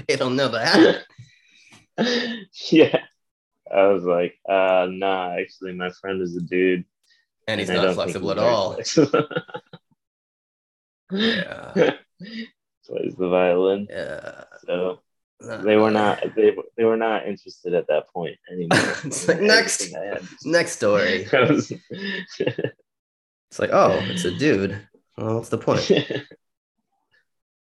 they 0.06 0.16
don't 0.16 0.36
know 0.36 0.48
that. 0.48 1.04
yeah. 2.70 3.02
I 3.70 3.86
was 3.88 4.04
like, 4.04 4.38
uh, 4.48 4.86
nah, 4.90 5.36
actually, 5.38 5.74
my 5.74 5.90
friend 6.00 6.22
is 6.22 6.36
a 6.36 6.40
dude. 6.40 6.84
and 7.46 7.60
he's 7.60 7.68
I 7.70 7.74
not 7.74 7.94
flexible 7.94 8.30
at 8.30 8.38
all. 8.38 8.74
flexible. 8.74 9.28
Yeah, 11.10 11.94
Plays 12.88 13.14
the 13.16 13.28
violin. 13.28 13.86
yeah. 13.90 14.44
So 14.66 15.00
they 15.40 15.76
were 15.76 15.90
not 15.90 16.20
they, 16.34 16.56
they 16.76 16.84
were 16.84 16.96
not 16.96 17.26
interested 17.26 17.74
at 17.74 17.86
that 17.88 18.08
point 18.08 18.36
anymore. 18.50 18.78
It's 19.04 19.28
like, 19.28 19.40
next. 19.40 19.82
Everything 19.82 20.02
I 20.02 20.14
had. 20.14 20.22
Next 20.44 20.72
story. 20.72 21.26
It's 23.50 23.58
like, 23.58 23.70
oh, 23.72 23.98
it's 24.10 24.26
a 24.26 24.30
dude. 24.36 24.78
Well, 25.16 25.36
what's 25.36 25.48
the 25.48 25.58
point? 25.58 25.90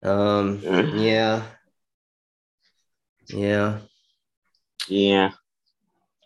Um, 0.03 0.59
yeah, 0.97 1.43
yeah, 3.27 3.77
yeah. 4.87 5.29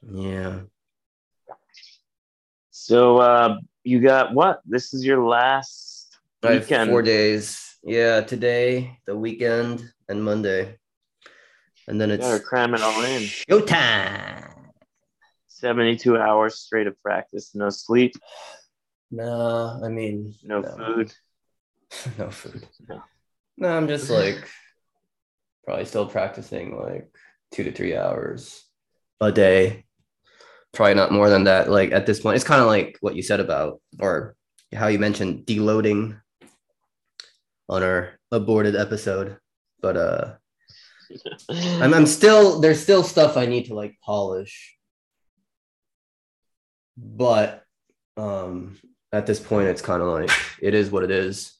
yeah. 0.09 0.61
So 2.71 3.17
uh, 3.17 3.57
you 3.83 3.99
got 3.99 4.33
what? 4.33 4.61
This 4.65 4.93
is 4.93 5.03
your 5.05 5.21
last 5.21 6.17
weekend. 6.41 6.89
four 6.89 7.01
days. 7.01 7.74
Yeah, 7.87 8.21
today, 8.21 8.97
the 9.05 9.15
weekend, 9.15 9.87
and 10.09 10.23
Monday, 10.23 10.75
and 11.87 12.01
then 12.01 12.09
it's. 12.09 12.25
gotta 12.25 12.39
cram 12.43 12.73
it 12.73 12.81
all 12.81 12.99
in. 13.03 13.21
showtime. 13.21 14.51
72 15.47 16.17
hours 16.17 16.57
straight 16.57 16.87
of 16.87 16.99
practice, 17.03 17.53
no 17.53 17.69
sleep, 17.69 18.15
No, 19.11 19.79
I 19.83 19.89
mean, 19.89 20.33
no, 20.43 20.61
no. 20.61 20.75
food. 20.75 21.13
no 22.17 22.29
food. 22.31 22.67
No. 22.89 23.03
No, 23.57 23.69
I'm 23.69 23.87
just 23.87 24.09
like 24.09 24.49
probably 25.63 25.85
still 25.85 26.07
practicing 26.07 26.75
like 26.81 27.15
two 27.51 27.63
to 27.65 27.71
three 27.71 27.95
hours 27.95 28.65
a 29.21 29.31
day. 29.31 29.85
Probably 30.73 30.95
not 30.95 31.11
more 31.11 31.29
than 31.29 31.43
that. 31.43 31.69
Like 31.69 31.91
at 31.91 32.07
this 32.07 32.19
point, 32.19 32.35
it's 32.35 32.43
kind 32.43 32.61
of 32.61 32.67
like 32.67 32.97
what 33.01 33.15
you 33.15 33.21
said 33.21 33.39
about, 33.39 33.79
or 33.99 34.35
how 34.73 34.87
you 34.87 34.97
mentioned 34.97 35.45
deloading 35.45 36.19
on 37.69 37.83
our 37.83 38.19
aborted 38.31 38.75
episode. 38.75 39.37
But 39.81 39.97
uh, 39.97 40.33
I'm, 41.49 41.93
I'm 41.95 42.05
still 42.05 42.59
there's 42.59 42.81
still 42.81 43.03
stuff 43.03 43.37
I 43.37 43.45
need 43.45 43.65
to 43.65 43.75
like 43.75 43.97
polish. 44.03 44.75
But 46.97 47.63
um, 48.17 48.77
at 49.11 49.25
this 49.25 49.39
point, 49.39 49.67
it's 49.67 49.81
kind 49.81 50.01
of 50.01 50.07
like 50.07 50.31
it 50.61 50.73
is 50.73 50.89
what 50.91 51.03
it 51.03 51.11
is. 51.11 51.53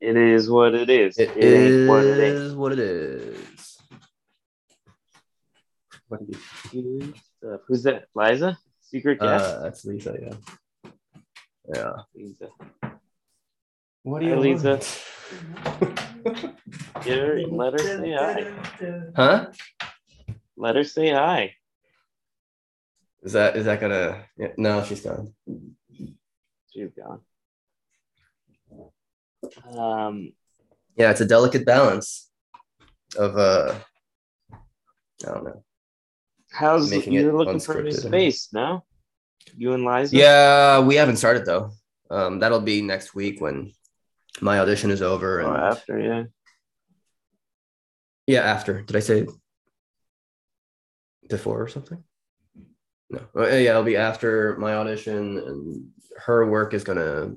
It 0.00 0.16
is 0.16 0.48
what 0.48 0.74
it 0.74 0.90
is. 0.90 1.18
It 1.18 1.36
It, 1.36 1.44
ain't 1.44 1.88
what 1.88 2.04
it 2.04 2.18
is 2.18 2.54
what 2.54 2.72
it 2.72 2.78
is. 2.78 3.78
What 6.08 6.20
do 6.30 6.38
you? 6.72 7.14
Uh, 7.44 7.56
who's 7.66 7.82
that? 7.82 8.06
Liza? 8.14 8.56
Secret 8.82 9.18
guest? 9.18 9.44
Uh, 9.44 9.60
that's 9.60 9.84
Lisa, 9.84 10.16
yeah. 10.20 10.90
Yeah. 11.74 11.92
Lisa. 12.14 12.48
What 14.06 14.20
do 14.22 14.28
you 14.28 14.36
Lisa. 14.36 14.78
Get 17.02 17.18
her, 17.18 17.40
let 17.50 17.72
her 17.72 17.78
say 17.80 18.12
hi. 18.12 18.52
Huh? 19.16 19.46
Let 20.56 20.76
her 20.76 20.84
say 20.84 21.10
hi. 21.10 21.56
Is 23.24 23.32
that 23.32 23.56
is 23.56 23.64
that 23.64 23.80
gonna? 23.80 24.24
Yeah, 24.38 24.52
no, 24.56 24.84
she's 24.84 25.00
gone. 25.00 25.34
She's 26.72 26.90
gone. 26.96 27.20
Um, 29.76 30.32
Yeah, 30.96 31.10
it's 31.10 31.20
a 31.20 31.26
delicate 31.26 31.66
balance 31.66 32.30
of 33.18 33.36
uh 33.36 33.74
I 34.52 35.32
don't 35.32 35.42
know. 35.46 35.64
How's 36.52 36.92
Making 36.92 37.14
you're 37.14 37.30
it 37.30 37.34
looking 37.34 37.58
for 37.58 37.80
a 37.80 37.82
new 37.82 37.90
unscripted. 37.90 38.06
space? 38.06 38.52
No, 38.52 38.84
you 39.56 39.72
and 39.72 39.84
Liza. 39.84 40.14
Yeah, 40.16 40.78
we 40.78 40.94
haven't 40.94 41.16
started 41.16 41.44
though. 41.44 41.72
Um, 42.08 42.38
that'll 42.38 42.60
be 42.60 42.82
next 42.82 43.12
week 43.16 43.40
when 43.40 43.72
my 44.40 44.58
audition 44.58 44.90
is 44.90 45.02
over. 45.02 45.40
Or 45.40 45.54
And 45.54 45.56
after, 45.56 45.98
yeah. 45.98 46.24
yeah, 48.26 48.40
after. 48.40 48.82
Did 48.82 48.96
I 48.96 49.00
say 49.00 49.26
before 51.28 51.62
or 51.62 51.68
something? 51.68 52.02
No. 53.10 53.20
Uh, 53.36 53.46
yeah, 53.46 53.70
it'll 53.70 53.84
be 53.84 53.96
after 53.96 54.56
my 54.58 54.74
audition, 54.74 55.38
and 55.38 55.88
her 56.24 56.48
work 56.48 56.74
is 56.74 56.84
gonna 56.84 57.34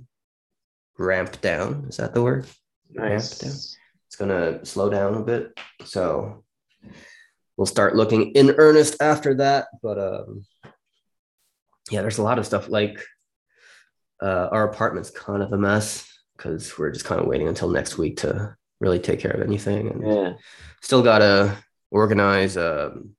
ramp 0.98 1.42
down. 1.42 1.86
Is 1.90 1.98
that 1.98 2.14
the 2.14 2.24
word? 2.24 2.48
Ramp 2.96 3.24
down. 3.40 3.52
It's 3.52 4.16
gonna 4.18 4.66
slow 4.66 4.90
down 4.90 5.14
a 5.16 5.22
bit. 5.22 5.58
So 5.86 6.44
we'll 7.56 7.68
start 7.68 7.96
looking 7.96 8.32
in 8.32 8.56
earnest 8.58 9.02
after 9.02 9.36
that. 9.36 9.68
But 9.84 10.00
um, 10.00 10.44
yeah, 11.92 12.02
there's 12.02 12.18
a 12.18 12.24
lot 12.24 12.40
of 12.40 12.46
stuff 12.48 12.68
like 12.70 13.04
uh, 14.22 14.50
our 14.52 14.70
apartment's 14.70 15.12
kind 15.12 15.44
of 15.44 15.54
a 15.54 15.58
mess 15.58 16.09
because 16.40 16.78
we're 16.78 16.90
just 16.90 17.04
kind 17.04 17.20
of 17.20 17.28
waiting 17.28 17.50
until 17.50 17.70
next 17.70 17.98
week 17.98 18.16
to 18.18 18.56
really 18.80 18.98
take 19.00 19.20
care 19.20 19.32
of 19.32 19.42
anything. 19.42 19.90
And 19.90 20.08
Yeah. 20.08 20.34
still 20.82 21.04
gotta 21.04 21.58
organize 21.92 22.56
um, 22.56 23.16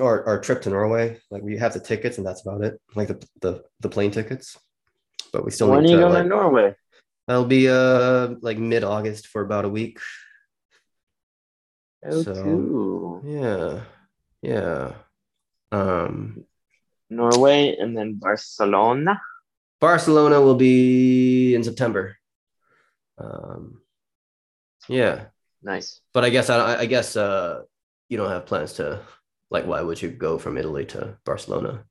our, 0.00 0.24
our 0.24 0.40
trip 0.40 0.62
to 0.62 0.70
Norway. 0.70 1.18
Like 1.32 1.42
we 1.42 1.56
have 1.58 1.72
the 1.72 1.80
tickets 1.80 2.18
and 2.18 2.26
that's 2.26 2.42
about 2.46 2.62
it. 2.62 2.80
Like 2.94 3.08
the 3.08 3.26
the, 3.40 3.64
the 3.80 3.88
plane 3.88 4.12
tickets. 4.12 4.56
But 5.32 5.44
we 5.44 5.50
still 5.50 5.68
when 5.70 5.80
are 5.80 5.88
you 5.88 5.96
to 5.96 6.02
going 6.02 6.14
like, 6.14 6.22
to 6.22 6.28
Norway? 6.28 6.74
that'll 7.26 7.44
be 7.44 7.68
uh 7.68 8.34
like 8.40 8.58
mid 8.58 8.84
August 8.84 9.26
for 9.26 9.42
about 9.42 9.64
a 9.64 9.68
week. 9.68 9.98
Oh, 12.04 12.22
so- 12.22 12.34
cool. 12.34 13.22
Yeah. 13.24 13.80
Yeah. 14.42 14.92
Um 15.72 16.44
Norway 17.10 17.74
and 17.80 17.96
then 17.96 18.14
Barcelona. 18.14 19.20
Barcelona 19.80 20.40
will 20.40 20.54
be 20.56 21.54
in 21.54 21.62
September. 21.64 22.16
Um 23.18 23.80
yeah. 24.88 25.26
Nice. 25.62 26.00
But 26.12 26.24
I 26.24 26.30
guess 26.30 26.48
I, 26.50 26.80
I 26.80 26.86
guess 26.86 27.16
uh 27.16 27.62
you 28.08 28.16
don't 28.16 28.30
have 28.30 28.46
plans 28.46 28.74
to 28.74 29.00
like 29.50 29.66
why 29.66 29.80
would 29.82 30.00
you 30.00 30.10
go 30.10 30.38
from 30.38 30.56
Italy 30.58 30.86
to 30.86 31.16
Barcelona? 31.24 31.84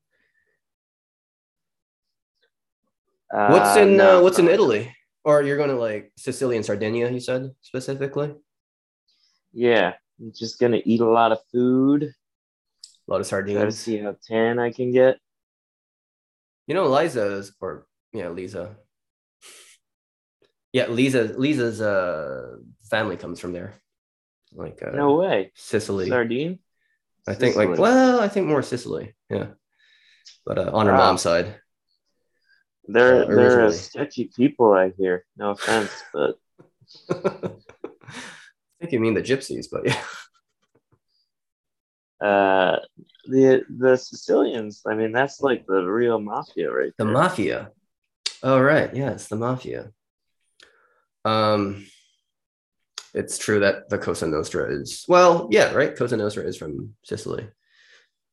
What's 3.32 3.76
Uh, 3.76 3.82
in 3.82 3.98
no, 3.98 4.20
uh, 4.20 4.22
what's 4.24 4.40
in. 4.40 4.48
Italy? 4.48 4.96
Or 5.26 5.42
you're 5.42 5.58
going 5.58 5.70
to 5.74 5.76
like 5.76 6.12
Sicily 6.16 6.56
and 6.56 6.64
Sardinia, 6.66 7.10
you 7.12 7.20
said 7.20 7.50
specifically? 7.62 8.36
Yeah, 9.52 9.94
I'm 10.22 10.32
just 10.32 10.60
gonna 10.60 10.82
eat 10.86 11.02
a 11.02 11.10
lot 11.10 11.32
of 11.32 11.40
food. 11.52 12.04
A 12.04 13.12
lot 13.12 13.22
of 13.22 13.28
Try 13.28 13.42
to 13.42 13.48
sardines. 13.48 13.80
see 13.80 13.98
how 13.98 14.16
tan 14.28 14.60
I 14.60 14.72
can 14.72 14.92
get. 14.92 15.18
You 16.68 16.74
know, 16.76 16.88
Liza's 16.88 17.54
or 17.62 17.86
yeah, 18.14 18.30
Lisa. 18.30 18.76
Yeah, 20.74 20.88
Lisa 20.88 21.24
Lisa's 21.38 21.80
uh 21.82 22.58
family 22.90 23.18
comes 23.18 23.40
from 23.40 23.54
there. 23.54 23.74
Like 24.54 24.82
uh 24.86 24.92
No 24.92 25.16
way. 25.16 25.52
Sicily. 25.56 26.10
Sardine. 26.10 26.60
I 27.28 27.34
think 27.34 27.56
like 27.56 27.78
well, 27.78 28.20
I 28.20 28.28
think 28.28 28.48
more 28.48 28.62
Sicily. 28.62 29.14
Yeah. 29.30 29.48
But 30.46 30.58
uh, 30.60 30.72
on 30.74 30.86
her 30.88 30.94
Wow. 30.94 30.98
mom's 31.14 31.22
side. 31.22 31.56
They're 32.88 33.24
uh, 33.24 33.36
they're 33.36 33.66
a 33.66 33.72
sketchy 33.74 34.30
people. 34.36 34.74
I 34.74 34.92
hear. 34.98 35.26
No 35.38 35.52
offense, 35.52 35.92
but 36.14 36.38
I 37.10 37.52
think 38.80 38.92
you 38.92 39.00
mean 39.00 39.16
the 39.16 39.24
gypsies, 39.24 39.66
but 39.72 39.86
yeah. 39.88 40.02
uh, 42.28 42.80
the 43.28 43.64
the 43.78 43.96
Sicilians. 43.98 44.82
I 44.88 44.96
mean, 44.96 45.12
that's 45.12 45.42
like 45.42 45.66
the 45.68 45.84
real 45.84 46.20
mafia, 46.20 46.72
right? 46.72 46.94
The 46.98 47.06
there. 47.06 47.14
mafia. 47.14 47.72
Oh 48.44 48.60
right, 48.60 48.94
yeah, 48.96 49.12
it's 49.12 49.28
the 49.28 49.36
mafia. 49.36 49.92
Um 51.24 51.86
it's 53.14 53.38
true 53.38 53.60
that 53.62 53.90
the 53.90 53.98
Cosa 53.98 54.28
Nostra 54.28 54.72
is 54.72 55.06
well, 55.08 55.48
yeah, 55.52 55.74
right. 55.74 55.96
Cosa 55.96 56.18
Nostra 56.18 56.44
is 56.44 56.58
from 56.58 56.96
Sicily. 57.04 57.48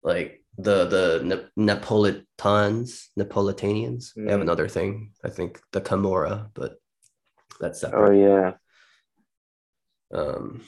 Like 0.03 0.43
the 0.59 0.87
the 0.87 1.21
ne- 1.57 1.75
Napolitans, 1.75 3.07
Napolitanians. 3.19 4.13
They 4.15 4.31
have 4.31 4.41
Mm. 4.41 4.43
another 4.43 4.69
thing. 4.69 5.13
I 5.25 5.31
think 5.31 5.61
the 5.73 5.81
Camorra, 5.81 6.51
but 6.55 6.77
that's 7.61 7.81
separate. 7.81 8.09
Oh 8.09 8.13
yeah. 8.13 8.53
Um 10.19 10.63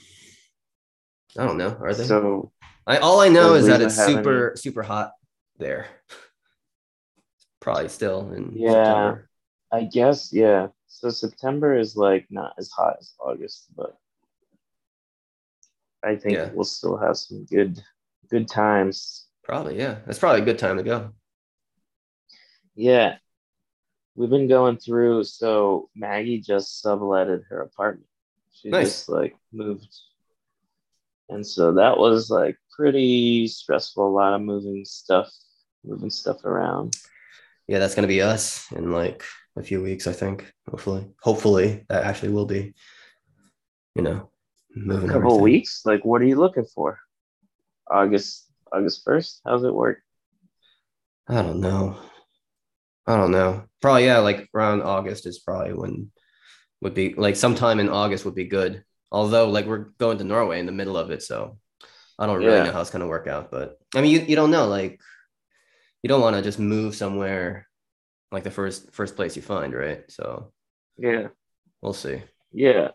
I 1.36 1.44
don't 1.46 1.58
know. 1.58 1.76
Are 1.80 1.92
they? 1.92 2.04
So 2.04 2.52
I 2.86 2.98
all 2.98 3.20
I 3.20 3.28
know 3.28 3.54
is 3.54 3.66
that 3.66 3.80
it's 3.80 3.96
super 3.96 4.52
super 4.56 4.82
hot 4.82 5.12
there. 5.58 5.86
Probably 7.60 7.88
still 7.88 8.30
in 8.32 8.52
Yeah. 8.54 8.70
September. 8.72 9.30
I 9.72 9.84
guess 9.84 10.32
yeah. 10.32 10.68
So 10.86 11.10
September 11.10 11.76
is 11.76 11.96
like 11.96 12.26
not 12.30 12.54
as 12.58 12.70
hot 12.70 12.96
as 13.00 13.14
August, 13.18 13.66
but 13.74 13.96
I 16.04 16.16
think 16.16 16.36
Yeah. 16.36 16.50
we'll 16.52 16.64
still 16.64 16.96
have 16.98 17.16
some 17.16 17.44
good 17.46 17.82
good 18.30 18.48
times. 18.48 19.26
Probably, 19.42 19.78
yeah. 19.78 19.98
That's 20.06 20.18
probably 20.18 20.42
a 20.42 20.44
good 20.44 20.58
time 20.58 20.76
to 20.78 20.82
go. 20.82 21.10
Yeah. 22.74 23.16
We've 24.14 24.30
been 24.30 24.48
going 24.48 24.76
through 24.78 25.24
so 25.24 25.88
Maggie 25.94 26.40
just 26.40 26.82
subletted 26.84 27.42
her 27.48 27.60
apartment. 27.62 28.08
She 28.52 28.68
Nice. 28.68 28.86
just 28.86 29.08
like 29.08 29.36
moved. 29.52 29.92
And 31.28 31.44
so 31.46 31.72
that 31.72 31.98
was 31.98 32.30
like 32.30 32.56
pretty 32.76 33.46
stressful, 33.46 34.06
a 34.06 34.08
lot 34.08 34.34
of 34.34 34.42
moving 34.42 34.84
stuff, 34.84 35.30
moving 35.84 36.10
stuff 36.10 36.44
around. 36.44 36.96
Yeah, 37.66 37.78
that's 37.78 37.94
gonna 37.94 38.08
be 38.08 38.22
us 38.22 38.70
in 38.72 38.92
like 38.92 39.22
a 39.56 39.62
few 39.62 39.82
weeks, 39.82 40.06
I 40.06 40.12
think. 40.12 40.52
Hopefully, 40.68 41.06
hopefully 41.22 41.84
that 41.88 42.04
actually 42.04 42.30
will 42.30 42.46
be. 42.46 42.74
You 43.94 44.02
know, 44.02 44.30
moving. 44.74 45.08
A 45.08 45.12
couple 45.12 45.28
everything. 45.28 45.42
weeks. 45.42 45.82
Like 45.84 46.04
what 46.04 46.20
are 46.20 46.26
you 46.26 46.36
looking 46.36 46.64
for? 46.64 46.98
August 47.90 48.50
August 48.72 49.02
first? 49.04 49.40
How's 49.44 49.64
it 49.64 49.74
work? 49.74 50.00
I 51.28 51.42
don't 51.42 51.60
know. 51.60 51.96
I 53.06 53.16
don't 53.16 53.30
know. 53.30 53.64
Probably 53.80 54.06
yeah, 54.06 54.18
like 54.18 54.48
around 54.54 54.82
August 54.82 55.26
is 55.26 55.38
probably 55.38 55.74
when 55.74 56.10
would 56.80 56.94
be 56.94 57.14
like 57.14 57.36
sometime 57.36 57.80
in 57.80 57.88
August 57.88 58.24
would 58.24 58.34
be 58.34 58.46
good. 58.46 58.82
Although 59.12 59.48
like 59.48 59.66
we're 59.66 59.90
going 59.98 60.18
to 60.18 60.24
Norway 60.24 60.58
in 60.58 60.66
the 60.66 60.72
middle 60.72 60.96
of 60.96 61.10
it, 61.10 61.22
so 61.22 61.58
I 62.18 62.26
don't 62.26 62.38
really 62.42 62.58
Yeah. 62.58 62.64
know 62.64 62.72
how 62.72 62.80
it's 62.80 62.90
gonna 62.90 63.06
work 63.08 63.26
out. 63.26 63.50
But 63.50 63.78
I 63.94 64.00
mean, 64.00 64.12
you, 64.12 64.20
you 64.20 64.36
don't 64.36 64.50
know. 64.50 64.66
Like, 64.66 65.00
you 66.02 66.08
don't 66.08 66.20
want 66.20 66.36
to 66.36 66.42
just 66.42 66.58
move 66.58 66.94
somewhere 66.94 67.66
like 68.30 68.44
the 68.44 68.50
first 68.50 68.92
first 68.92 69.16
place 69.16 69.36
you 69.36 69.42
find, 69.42 69.72
right? 69.72 70.04
So 70.10 70.52
Yeah. 70.96 71.28
we'll 71.82 71.92
see. 71.94 72.22
Yeah. 72.52 72.90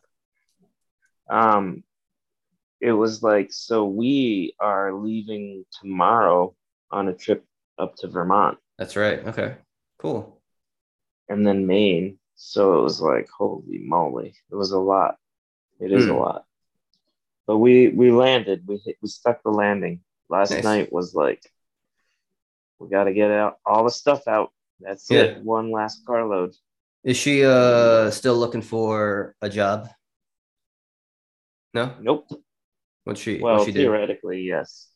Um, 1.30 1.84
it 2.82 2.92
was 2.94 3.22
like 3.24 3.52
so 3.52 3.86
we 3.86 4.56
are 4.60 4.94
leaving 4.94 5.66
tomorrow 5.82 6.56
on 6.92 7.08
a 7.08 7.14
trip 7.14 7.46
up 7.78 7.96
to 7.98 8.08
Vermont 8.08 8.58
That's 8.78 8.96
right. 8.96 9.26
Okay. 9.28 9.56
Cool. 10.00 10.42
and 11.30 11.46
then 11.46 11.68
Maine. 11.68 12.18
So 12.36 12.80
it 12.80 12.84
was 12.84 13.02
like, 13.02 13.28
holy 13.30 13.80
moly, 13.80 14.34
it 14.50 14.56
was 14.56 14.72
a 14.72 14.80
lot. 14.80 15.18
It 15.80 15.92
is 15.92 16.08
a 16.08 16.14
Hmm. 16.14 16.20
lot. 16.20 16.46
But 17.50 17.58
we 17.58 17.88
we 17.88 18.12
landed. 18.12 18.62
We 18.68 18.78
hit, 18.86 18.98
we 19.02 19.10
stuck 19.10 19.42
the 19.42 19.50
landing. 19.50 20.02
Last 20.30 20.52
Nice. 20.52 20.64
night 20.64 20.94
was 20.94 21.16
like, 21.16 21.42
we 22.78 22.90
got 22.90 23.06
to 23.06 23.12
get 23.14 23.32
out 23.32 23.58
all 23.66 23.84
the 23.86 23.90
stuff 23.90 24.28
out. 24.28 24.52
That's 24.80 25.10
Yeah. 25.10 25.22
it. 25.22 25.44
One 25.44 25.72
last 25.72 26.06
carload. 26.06 26.54
Is 27.04 27.18
she 27.18 27.44
uh 27.44 28.12
still 28.12 28.38
looking 28.38 28.62
for 28.62 29.34
a 29.42 29.50
job? 29.50 29.90
No? 31.74 31.96
Nope. 32.00 32.28
What's 33.06 33.20
she 33.22 33.40
Well, 33.40 33.66
she 33.66 33.72
do? 33.72 33.80
theoretically, 33.80 34.42
yes. 34.44 34.88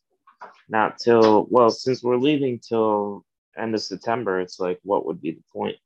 Not 0.69 0.99
till 0.99 1.47
well, 1.49 1.71
since 1.71 2.03
we're 2.03 2.17
leaving 2.17 2.59
till 2.59 3.25
end 3.57 3.73
of 3.73 3.81
September, 3.81 4.39
it's 4.41 4.59
like, 4.59 4.79
what 4.83 5.07
would 5.07 5.19
be 5.23 5.31
the 5.31 5.43
point? 5.51 5.77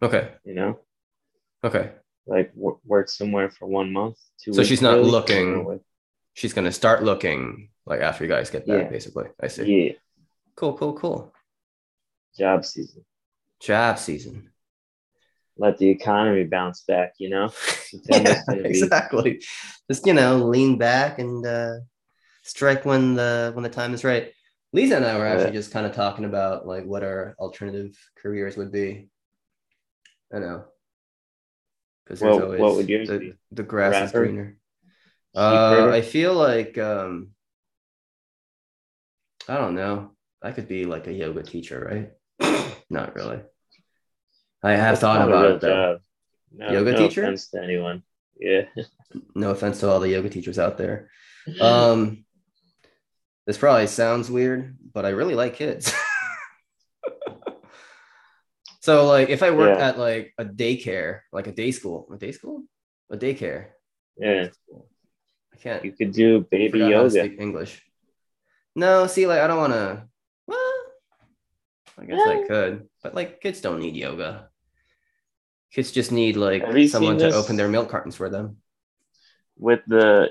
Okay. 0.00 0.30
You 0.44 0.54
know, 0.54 0.78
Okay. 1.64 1.90
like 2.24 2.54
w- 2.54 2.78
work 2.84 3.08
somewhere 3.08 3.50
for 3.50 3.66
one 3.66 3.92
month, 3.92 4.16
two. 4.40 4.52
So 4.52 4.58
weeks, 4.58 4.68
she's 4.68 4.80
not 4.82 4.98
really? 4.98 5.10
looking- 5.10 5.80
She's 6.34 6.52
gonna 6.52 6.72
start 6.72 7.02
looking 7.02 7.70
like 7.86 8.00
after 8.00 8.24
you 8.24 8.30
guys 8.30 8.50
get 8.50 8.66
back, 8.66 8.84
Yeah. 8.84 8.88
basically. 8.90 9.26
I 9.40 9.48
see. 9.48 9.86
Yeah, 9.86 9.92
Cool, 10.56 10.76
cool, 10.76 10.92
cool. 10.94 11.32
job 12.38 12.64
season. 12.64 13.04
Job 13.60 13.98
season. 13.98 14.50
Let 15.56 15.78
the 15.78 15.88
economy 15.88 16.44
bounce 16.44 16.82
back. 16.82 17.12
You 17.18 17.30
know, 17.30 17.52
yeah, 18.10 18.42
exactly. 18.50 19.40
Just 19.90 20.06
you 20.06 20.12
know, 20.14 20.36
lean 20.38 20.76
back 20.78 21.18
and 21.20 21.46
uh 21.46 21.74
strike 22.42 22.84
when 22.84 23.14
the 23.14 23.52
when 23.54 23.62
the 23.62 23.70
time 23.70 23.94
is 23.94 24.02
right. 24.04 24.32
Lisa 24.72 24.96
and 24.96 25.04
I 25.04 25.16
were 25.16 25.26
actually 25.26 25.52
just 25.52 25.70
kind 25.70 25.86
of 25.86 25.94
talking 25.94 26.24
about 26.24 26.66
like 26.66 26.84
what 26.84 27.04
our 27.04 27.36
alternative 27.38 27.96
careers 28.20 28.56
would 28.56 28.72
be. 28.72 29.08
I 30.34 30.40
know. 30.40 30.64
Because 32.04 32.20
What- 32.20 32.58
what 32.58 32.74
would 32.74 32.88
yours 32.88 33.08
the, 33.08 33.18
be? 33.18 33.34
the 33.52 33.62
grass 33.62 34.06
is 34.06 34.12
greener. 34.12 34.58
Sheep 35.34 35.40
Uh. 35.40 35.90
I 35.92 36.00
feel 36.00 36.34
like 36.34 36.78
um, 36.78 37.30
I 39.48 39.56
don't 39.56 39.74
know. 39.74 40.12
I 40.42 40.52
could 40.52 40.68
be 40.68 40.84
like 40.84 41.06
a 41.06 41.12
yoga 41.12 41.42
teacher, 41.42 41.80
right? 42.40 42.70
Not 42.90 43.14
really. 43.14 43.40
I 44.62 44.72
have 44.72 44.92
That's 44.92 45.00
thought 45.00 45.26
about 45.28 45.50
it 45.50 45.60
though. 45.60 45.68
job. 45.94 46.00
No, 46.56 46.70
Yoga 46.72 46.92
no 46.92 46.98
teacher? 46.98 47.22
offense 47.24 47.48
to 47.50 47.62
anyone. 47.62 48.02
Yeah. 48.38 48.62
No 49.36 49.50
offense 49.50 49.78
to 49.80 49.88
all 49.88 50.00
the 50.00 50.08
yoga 50.08 50.28
teachers 50.28 50.58
out 50.58 50.76
there. 50.76 51.08
Um, 51.60 52.24
this 53.46 53.56
probably 53.58 53.86
sounds 53.86 54.28
weird, 54.30 54.76
but 54.92 55.04
I 55.06 55.10
really 55.10 55.34
like 55.36 55.54
kids. 55.54 55.92
so, 58.80 59.06
like, 59.06 59.28
if 59.28 59.42
I 59.42 59.50
worked 59.50 59.78
Yeah. 59.78 59.88
at 59.88 59.98
like 59.98 60.32
a 60.38 60.44
daycare, 60.44 61.20
like 61.32 61.46
a 61.46 61.52
day 61.52 61.70
school, 61.70 62.08
a 62.12 62.16
day 62.18 62.32
school, 62.32 62.64
a 63.10 63.16
daycare, 63.16 63.68
yeah. 64.16 64.48
I 65.54 65.56
can't. 65.62 65.84
You 65.84 65.92
could 65.92 66.12
do 66.12 66.40
baby 66.50 66.80
forgot 66.80 66.92
how 66.92 67.08
to 67.08 67.16
yoga. 67.16 67.40
English. 67.40 67.82
No, 68.74 69.06
see, 69.06 69.26
like, 69.26 69.40
I 69.40 69.46
don't 69.46 69.58
want 69.58 69.72
to. 69.72 70.02
Well, 70.46 70.72
I 71.98 72.04
guess 72.04 72.20
I 72.26 72.44
could, 72.46 72.88
but 73.02 73.14
like, 73.14 73.40
kids 73.40 73.60
don't 73.60 73.78
need 73.78 73.96
yoga. 73.96 74.48
Kids 75.72 75.90
just 75.90 76.12
need 76.12 76.36
like 76.36 76.62
someone 76.88 77.18
to 77.18 77.32
open 77.32 77.56
their 77.56 77.68
milk 77.68 77.88
cartons 77.88 78.16
for 78.16 78.28
them. 78.28 78.58
With 79.56 79.80
the 79.86 80.30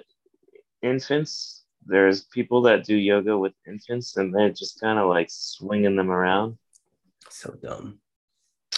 infants, 0.81 1.63
there's 1.85 2.21
people 2.21 2.61
that 2.63 2.85
do 2.85 2.95
yoga 2.95 3.37
with 3.37 3.53
infants 3.67 4.15
and 4.15 4.33
they're 4.33 4.51
just 4.51 4.79
kind 4.79 4.99
of 4.99 5.09
like 5.09 5.27
swinging 5.29 5.95
them 5.97 6.09
around. 6.11 6.57
So 7.29 7.55
dumb. 7.61 7.99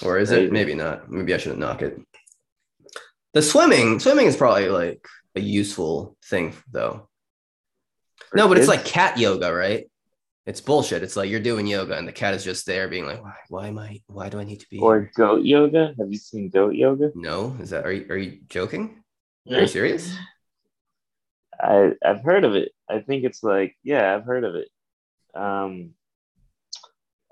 Or 0.04 0.18
is 0.18 0.32
it? 0.32 0.52
Maybe 0.52 0.74
not. 0.74 1.10
Maybe 1.12 1.34
I 1.34 1.38
shouldn't 1.38 1.60
knock 1.60 1.82
it. 1.82 2.00
The 3.34 3.42
swimming, 3.42 4.00
swimming 4.00 4.26
is 4.26 4.36
probably 4.36 4.70
like 4.70 5.08
a 5.36 5.42
useful 5.42 6.16
thing 6.26 6.54
though. 6.72 7.08
for 8.30 8.38
no, 8.38 8.48
but 8.48 8.58
it's 8.58 8.68
like 8.68 8.86
cat 8.86 9.18
yoga, 9.18 9.54
right? 9.54 9.86
It's 10.46 10.62
bullshit. 10.62 11.02
It's 11.02 11.16
like 11.16 11.30
you're 11.30 11.40
doing 11.40 11.66
yoga 11.66 11.98
and 11.98 12.08
the 12.08 12.12
cat 12.12 12.36
is 12.36 12.44
just 12.44 12.68
there 12.68 12.88
being 12.88 13.06
like, 13.06 13.22
why, 13.22 13.34
why 13.50 13.68
am 13.68 13.80
I, 13.80 14.02
why 14.08 14.30
do 14.30 14.40
I 14.40 14.44
need 14.44 14.60
to 14.60 14.68
be 14.70 14.80
or 14.80 15.12
goat 15.16 15.44
yoga. 15.44 15.96
Have 15.98 16.12
you 16.12 16.20
seen 16.20 16.50
goat 16.50 16.76
yoga? 16.76 17.12
No, 17.16 17.58
is 17.60 17.72
that, 17.72 17.86
are 17.86 17.92
you, 17.92 18.06
are 18.10 18.18
you 18.18 18.40
joking? 18.48 19.04
Are 19.50 19.62
you 19.62 19.68
serious? 19.68 20.16
I 21.60 21.94
I've 22.04 22.24
heard 22.24 22.44
of 22.44 22.56
it. 22.56 22.72
I 22.90 23.00
think 23.00 23.24
it's 23.24 23.44
like 23.44 23.76
yeah, 23.84 24.14
I've 24.14 24.26
heard 24.26 24.44
of 24.44 24.56
it. 24.56 24.70
Um, 25.34 25.92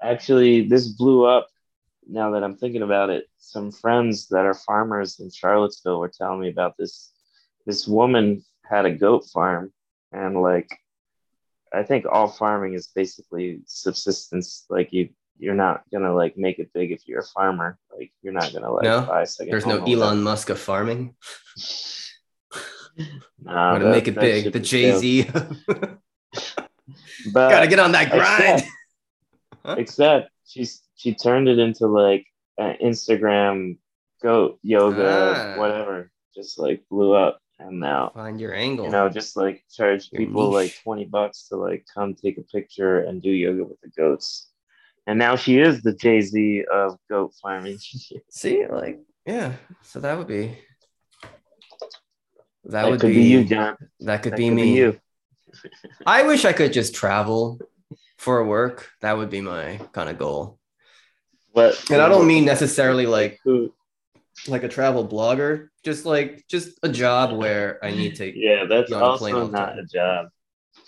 actually, 0.02 0.68
this 0.68 0.88
blew 0.88 1.26
up. 1.26 1.48
Now 2.08 2.32
that 2.32 2.44
I'm 2.44 2.58
thinking 2.58 2.82
about 2.82 3.10
it, 3.10 3.26
some 3.38 3.72
friends 3.72 4.28
that 4.28 4.46
are 4.46 4.54
farmers 4.54 5.20
in 5.20 5.32
Charlottesville 5.32 6.00
were 6.00 6.10
telling 6.10 6.42
me 6.42 6.50
about 6.50 6.76
this. 6.78 7.12
This 7.66 7.88
woman 7.88 8.44
had 8.66 8.86
a 8.86 8.92
goat 8.92 9.26
farm, 9.32 9.72
and 10.12 10.42
like, 10.42 10.70
I 11.74 11.84
think 11.84 12.06
all 12.10 12.28
farming 12.28 12.74
is 12.74 12.88
basically 12.88 13.62
subsistence. 13.66 14.66
Like 14.70 14.92
you, 14.94 15.10
you're 15.40 15.56
not 15.56 15.84
gonna 15.92 16.14
like 16.14 16.38
make 16.38 16.60
it 16.60 16.72
big 16.74 16.92
if 16.92 17.08
you're 17.08 17.22
a 17.22 17.26
farmer. 17.36 17.78
Like 17.96 18.12
you're 18.22 18.34
not 18.34 18.52
gonna 18.54 18.72
like 18.72 18.84
No, 18.84 19.02
buy 19.02 19.22
a 19.24 19.26
second. 19.28 19.52
There's 19.52 19.66
no. 19.66 19.84
Elon 19.84 20.22
Musk 20.24 20.50
of 20.50 20.60
farming. 20.60 21.16
Nah, 23.42 23.80
to 23.80 23.90
make 23.90 24.08
it 24.08 24.14
big. 24.14 24.54
The 24.54 24.60
Jay 24.60 24.92
Z. 24.98 25.28
But 27.34 27.50
Gotta 27.50 27.68
get 27.68 27.80
on 27.80 27.94
that 27.94 28.12
grind. 28.12 28.64
Except, 29.64 29.80
except 29.80 30.30
she's 30.46 30.82
she 30.96 31.16
turned 31.16 31.48
it 31.48 31.58
into 31.58 31.88
like 31.88 32.26
an 32.58 32.78
Instagram 32.84 33.78
goat 34.22 34.60
yoga, 34.62 35.56
Ah. 35.56 35.60
whatever. 35.60 36.12
Just 36.36 36.60
like 36.60 36.84
blew 36.90 37.14
up, 37.14 37.40
and 37.60 37.80
now 37.80 38.12
Find 38.14 38.40
your 38.42 38.54
angle. 38.54 38.86
you 38.86 38.92
know, 38.92 39.10
just 39.10 39.36
like 39.38 39.64
charge 39.72 40.10
Your 40.12 40.20
people 40.22 40.48
niche. 40.52 40.54
like 40.54 40.84
twenty 40.84 41.06
bucks 41.06 41.48
to 41.50 41.56
like 41.58 41.86
come 41.94 42.14
take 42.16 42.38
a 42.38 42.42
picture 42.44 43.00
and 43.02 43.22
do 43.22 43.30
yoga 43.30 43.64
with 43.64 43.80
the 43.82 43.90
goats. 43.90 44.50
And 45.08 45.20
now 45.20 45.36
she 45.36 45.60
is 45.60 45.82
the 45.82 45.94
Jay 45.94 46.22
Z 46.22 46.64
of 46.72 46.98
goat 47.10 47.34
farming. 47.42 47.78
See, 48.30 48.66
like, 48.68 49.00
yeah. 49.26 49.54
So 49.82 50.00
that 50.00 50.18
would 50.18 50.28
be. 50.28 50.58
That, 52.66 52.84
that 52.84 52.90
would 52.90 53.02
could 53.02 53.08
be, 53.10 53.16
be, 53.16 53.24
you, 53.24 53.44
John. 53.44 53.76
That 54.00 54.24
could 54.24 54.34
That 54.34 54.38
be 54.38 54.48
could 54.48 54.56
me. 54.56 54.64
be 54.64 54.70
you. 54.78 55.00
I 56.06 56.24
wish 56.24 56.46
I 56.46 56.54
could 56.54 56.72
just 56.74 56.96
travel 56.96 57.60
for 58.18 58.44
work. 58.46 58.90
That 59.02 59.18
would 59.18 59.30
be 59.30 59.42
my 59.42 59.80
kind 59.92 60.10
of 60.10 60.18
goal. 60.18 60.58
What? 61.52 61.90
And 61.92 62.02
I 62.02 62.08
don't 62.10 62.26
mean 62.26 62.46
necessarily 62.46 63.06
like 63.06 63.40
who. 63.44 63.74
Like 64.48 64.64
a 64.64 64.68
travel 64.68 65.08
blogger. 65.08 65.70
Just 65.84 66.06
like 66.06 66.46
just 66.50 66.80
a 66.84 66.90
job 66.90 67.38
where 67.38 67.84
I 67.84 67.92
need 67.92 68.16
to. 68.16 68.38
Yeah, 68.38 68.66
that's 68.66 68.92
also 68.92 69.48
not 69.48 69.80
a 69.80 69.84
job. 69.84 70.28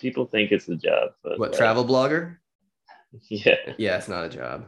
People 0.00 0.26
think 0.26 0.52
it's 0.52 0.68
a 0.68 0.76
job, 0.76 1.10
but 1.22 1.38
What 1.38 1.54
uh, 1.54 1.56
travel 1.56 1.84
blogger? 1.84 2.38
Yeah. 3.30 3.54
Yeah, 3.78 3.96
it's 3.96 4.08
not 4.08 4.24
a 4.24 4.28
job. 4.28 4.66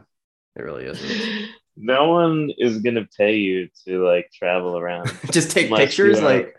It 0.55 0.63
really 0.63 0.85
isn't. 0.85 1.49
no 1.77 2.09
one 2.09 2.51
is 2.57 2.79
gonna 2.79 3.07
pay 3.17 3.35
you 3.35 3.69
to 3.85 4.03
like 4.03 4.31
travel 4.33 4.77
around. 4.77 5.11
just 5.31 5.51
take 5.51 5.73
pictures. 5.73 6.19
Like 6.19 6.55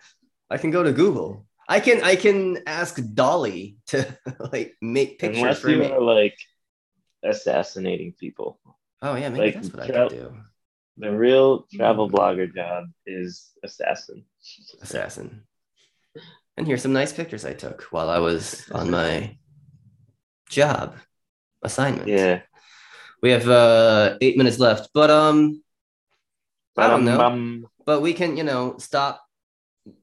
I 0.51 0.57
can 0.59 0.71
go 0.71 0.83
to 0.83 0.93
Google. 0.93 1.47
I 1.69 1.81
can 1.81 2.03
I 2.03 2.17
can 2.17 2.59
ask 2.67 3.01
DALL-E 3.15 3.77
to 3.89 4.19
like 4.53 4.77
make 4.81 5.19
pictures 5.19 5.43
Unless 5.43 5.61
for 5.61 5.71
you 5.71 5.79
me. 5.79 5.87
are 5.87 6.01
like 6.01 6.37
assassinating 7.23 8.13
people. 8.19 8.59
Oh 9.03 9.15
yeah, 9.15 9.29
maybe 9.29 9.45
like, 9.45 9.55
that's 9.55 9.73
what 9.73 9.83
I 9.83 9.87
tra- 9.87 10.09
could 10.09 10.17
do. 10.17 10.37
The 11.01 11.17
real 11.17 11.67
travel 11.73 12.09
Hmm. 12.09 12.15
blogger 12.15 12.55
job 12.55 12.85
is 13.07 13.51
assassin. 13.65 14.25
Assassin. 14.83 15.43
And 16.57 16.67
here's 16.67 16.83
some 16.83 16.93
nice 16.93 17.13
pictures 17.13 17.45
I 17.47 17.55
took 17.55 17.83
while 17.91 18.11
I 18.11 18.19
was 18.19 18.69
on 18.71 18.91
my 18.91 19.39
job 20.51 20.97
assignment. 21.63 22.09
Yeah. 22.09 22.43
We 23.23 23.31
have 23.31 23.49
uh 23.49 24.19
eight 24.21 24.37
minutes 24.37 24.59
left, 24.59 24.91
but 24.93 25.09
um, 25.11 25.63
I 26.77 26.87
don't 26.89 27.05
know. 27.05 27.17
Bum, 27.19 27.67
but 27.87 28.01
we 28.01 28.13
can 28.13 28.37
you 28.37 28.45
know 28.45 28.77
stop, 28.79 29.25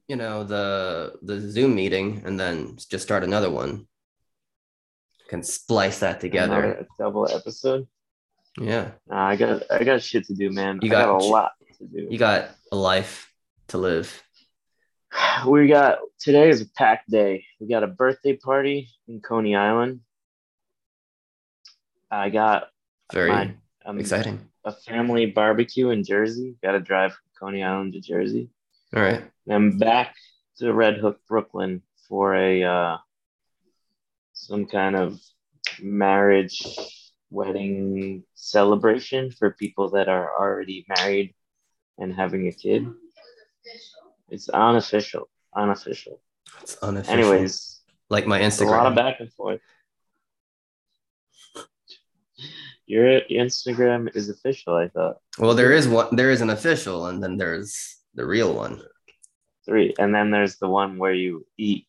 you 0.07 0.15
know 0.15 0.43
the 0.43 1.13
the 1.21 1.39
Zoom 1.39 1.75
meeting 1.75 2.23
and 2.25 2.39
then 2.39 2.77
just 2.89 3.03
start 3.05 3.23
another 3.23 3.49
one. 3.49 3.87
Can 5.29 5.43
splice 5.43 5.99
that 5.99 6.21
together. 6.21 6.87
double 6.97 7.27
episode. 7.29 7.87
Yeah, 8.59 8.91
Nah, 9.07 9.27
I 9.27 9.35
got 9.35 9.63
I 9.71 9.83
got 9.83 10.01
shit 10.01 10.25
to 10.27 10.33
do, 10.33 10.49
man. 10.51 10.79
You 10.81 10.89
I 10.89 10.91
got, 10.91 11.05
got 11.19 11.21
a 11.21 11.25
lot 11.25 11.51
to 11.77 11.85
do. 11.85 12.07
you 12.09 12.17
got 12.17 12.49
a 12.71 12.75
life 12.75 13.31
to 13.69 13.77
live. 13.77 14.23
we 15.47 15.67
got 15.67 15.99
today 16.19 16.49
is 16.49 16.61
a 16.61 16.69
packed 16.69 17.09
day. 17.09 17.45
We 17.59 17.67
got 17.67 17.83
a 17.83 17.87
birthday 17.87 18.35
party 18.35 18.89
in 19.07 19.21
Coney 19.21 19.55
Island. 19.55 20.01
I 22.09 22.29
got 22.29 22.69
Very 23.13 23.29
my, 23.31 23.53
um, 23.85 23.99
exciting. 23.99 24.39
a 24.63 24.71
family 24.71 25.25
barbecue 25.27 25.89
in 25.89 26.03
Jersey. 26.03 26.55
Got 26.63 26.71
to 26.71 26.79
drive 26.79 27.11
from 27.13 27.49
Coney 27.49 27.63
Island 27.63 27.93
to 27.93 27.99
Jersey. 28.01 28.49
All 28.95 29.01
right. 29.03 29.23
Then 29.45 29.77
back 29.77 30.15
to 30.57 30.73
Red 30.73 30.97
Hook, 30.97 31.19
Brooklyn 31.27 31.81
for 32.07 32.33
a 32.35 32.63
uh, 32.63 32.97
some 34.33 34.65
kind 34.65 34.95
of 34.95 35.19
marriage 35.81 36.63
wedding 37.29 38.23
celebration 38.35 39.31
for 39.31 39.51
people 39.51 39.89
that 39.91 40.07
are 40.07 40.31
already 40.39 40.85
married 40.97 41.33
and 41.97 42.13
having 42.13 42.47
a 42.47 42.51
kid. 42.51 42.87
It's 44.29 44.49
unofficial. 44.49 45.29
Unofficial. 45.55 46.19
It's 46.61 46.77
unofficial. 46.77 47.13
Anyways, 47.13 47.81
like 48.09 48.27
my 48.27 48.39
it's 48.39 48.61
a 48.61 48.65
lot 48.65 48.85
of 48.85 48.93
Instagram. 48.93 48.95
back 48.95 49.19
and 49.19 49.33
forth. 49.33 49.61
Your 52.85 53.19
Instagram 53.29 54.15
is 54.15 54.29
official, 54.29 54.75
I 54.75 54.87
thought. 54.87 55.17
Well, 55.37 55.53
there 55.53 55.73
is 55.73 55.87
one. 55.87 56.15
There 56.15 56.31
is 56.31 56.41
an 56.41 56.49
official, 56.49 57.07
and 57.07 57.21
then 57.21 57.35
there's 57.35 57.97
the 58.15 58.25
real 58.25 58.53
one. 58.53 58.81
Three. 59.65 59.93
And 59.99 60.15
then 60.15 60.31
there's 60.31 60.55
the 60.57 60.69
one 60.69 60.97
where 60.97 61.13
you 61.13 61.45
eat. 61.57 61.85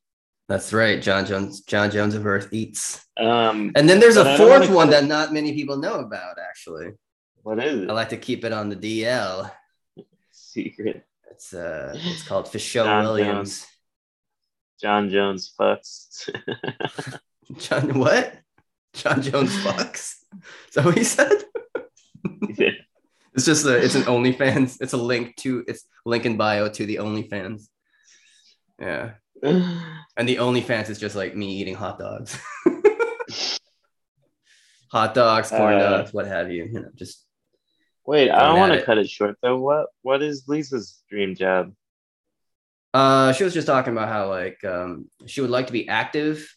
That's 0.48 0.72
right. 0.72 1.00
John 1.00 1.26
Jones. 1.26 1.60
John 1.62 1.90
Jones 1.90 2.14
of 2.14 2.26
Earth 2.26 2.48
eats. 2.52 3.04
Um, 3.18 3.72
And 3.76 3.88
then 3.88 4.00
there's 4.00 4.16
a 4.16 4.36
fourth 4.38 4.70
one 4.70 4.90
that 4.90 5.04
not 5.04 5.32
many 5.32 5.52
people 5.52 5.76
know 5.76 6.00
about. 6.00 6.38
Actually, 6.38 6.92
what 7.42 7.62
is 7.62 7.82
it? 7.82 7.90
I 7.90 7.92
like 7.92 8.08
to 8.10 8.16
keep 8.16 8.44
it 8.44 8.52
on 8.52 8.68
the 8.70 8.76
DL. 8.76 9.50
Secret. 10.32 11.04
It's 11.30 11.52
uh, 11.52 11.92
it's 11.94 12.26
called 12.26 12.46
Fisho 12.46 12.84
John 12.84 13.04
Williams. 13.04 13.66
John 14.80 15.10
Jones 15.10 15.52
fucks. 15.58 16.28
John 17.58 17.98
what? 17.98 18.32
John 18.94 19.20
Jones 19.22 19.54
fucks. 19.58 20.14
Is 20.68 20.74
that 20.74 20.84
what 20.84 20.96
he 20.96 21.04
said? 21.04 21.44
yeah. 22.56 22.70
It's 23.34 23.44
just 23.44 23.66
a. 23.66 23.76
It's 23.76 23.94
an 23.94 24.02
OnlyFans. 24.02 24.78
It's 24.80 24.94
a 24.94 24.96
link 24.96 25.36
to. 25.36 25.62
It's 25.68 25.84
link 26.06 26.24
in 26.26 26.36
bio 26.36 26.68
to 26.70 26.86
the 26.86 26.96
OnlyFans. 26.96 27.68
Yeah, 28.80 29.12
and 29.42 30.28
the 30.28 30.36
OnlyFans 30.36 30.90
is 30.90 30.98
just 30.98 31.16
like 31.16 31.36
me 31.36 31.56
eating 31.56 31.74
hot 31.74 31.98
dogs. 31.98 32.38
hot 34.90 35.14
dogs, 35.14 35.50
corn 35.50 35.74
Uh, 35.74 35.78
dogs, 35.78 36.12
what 36.12 36.26
have 36.26 36.50
you. 36.50 36.64
You 36.64 36.80
know, 36.80 36.88
just 36.94 37.24
Wait, 38.08 38.30
I 38.30 38.46
don't 38.46 38.58
want 38.58 38.72
to 38.72 38.82
cut 38.82 38.96
it 38.96 39.10
short 39.10 39.36
though. 39.42 39.58
What 39.58 39.88
what 40.00 40.22
is 40.22 40.44
Lisa's 40.48 41.02
dream 41.10 41.34
job? 41.34 41.74
Uh, 42.94 43.34
she 43.34 43.44
was 43.44 43.52
just 43.52 43.66
talking 43.66 43.92
about 43.92 44.08
how 44.08 44.30
like 44.30 44.64
um, 44.64 45.10
she 45.26 45.42
would 45.42 45.50
like 45.50 45.66
to 45.66 45.74
be 45.74 45.88
active 45.90 46.50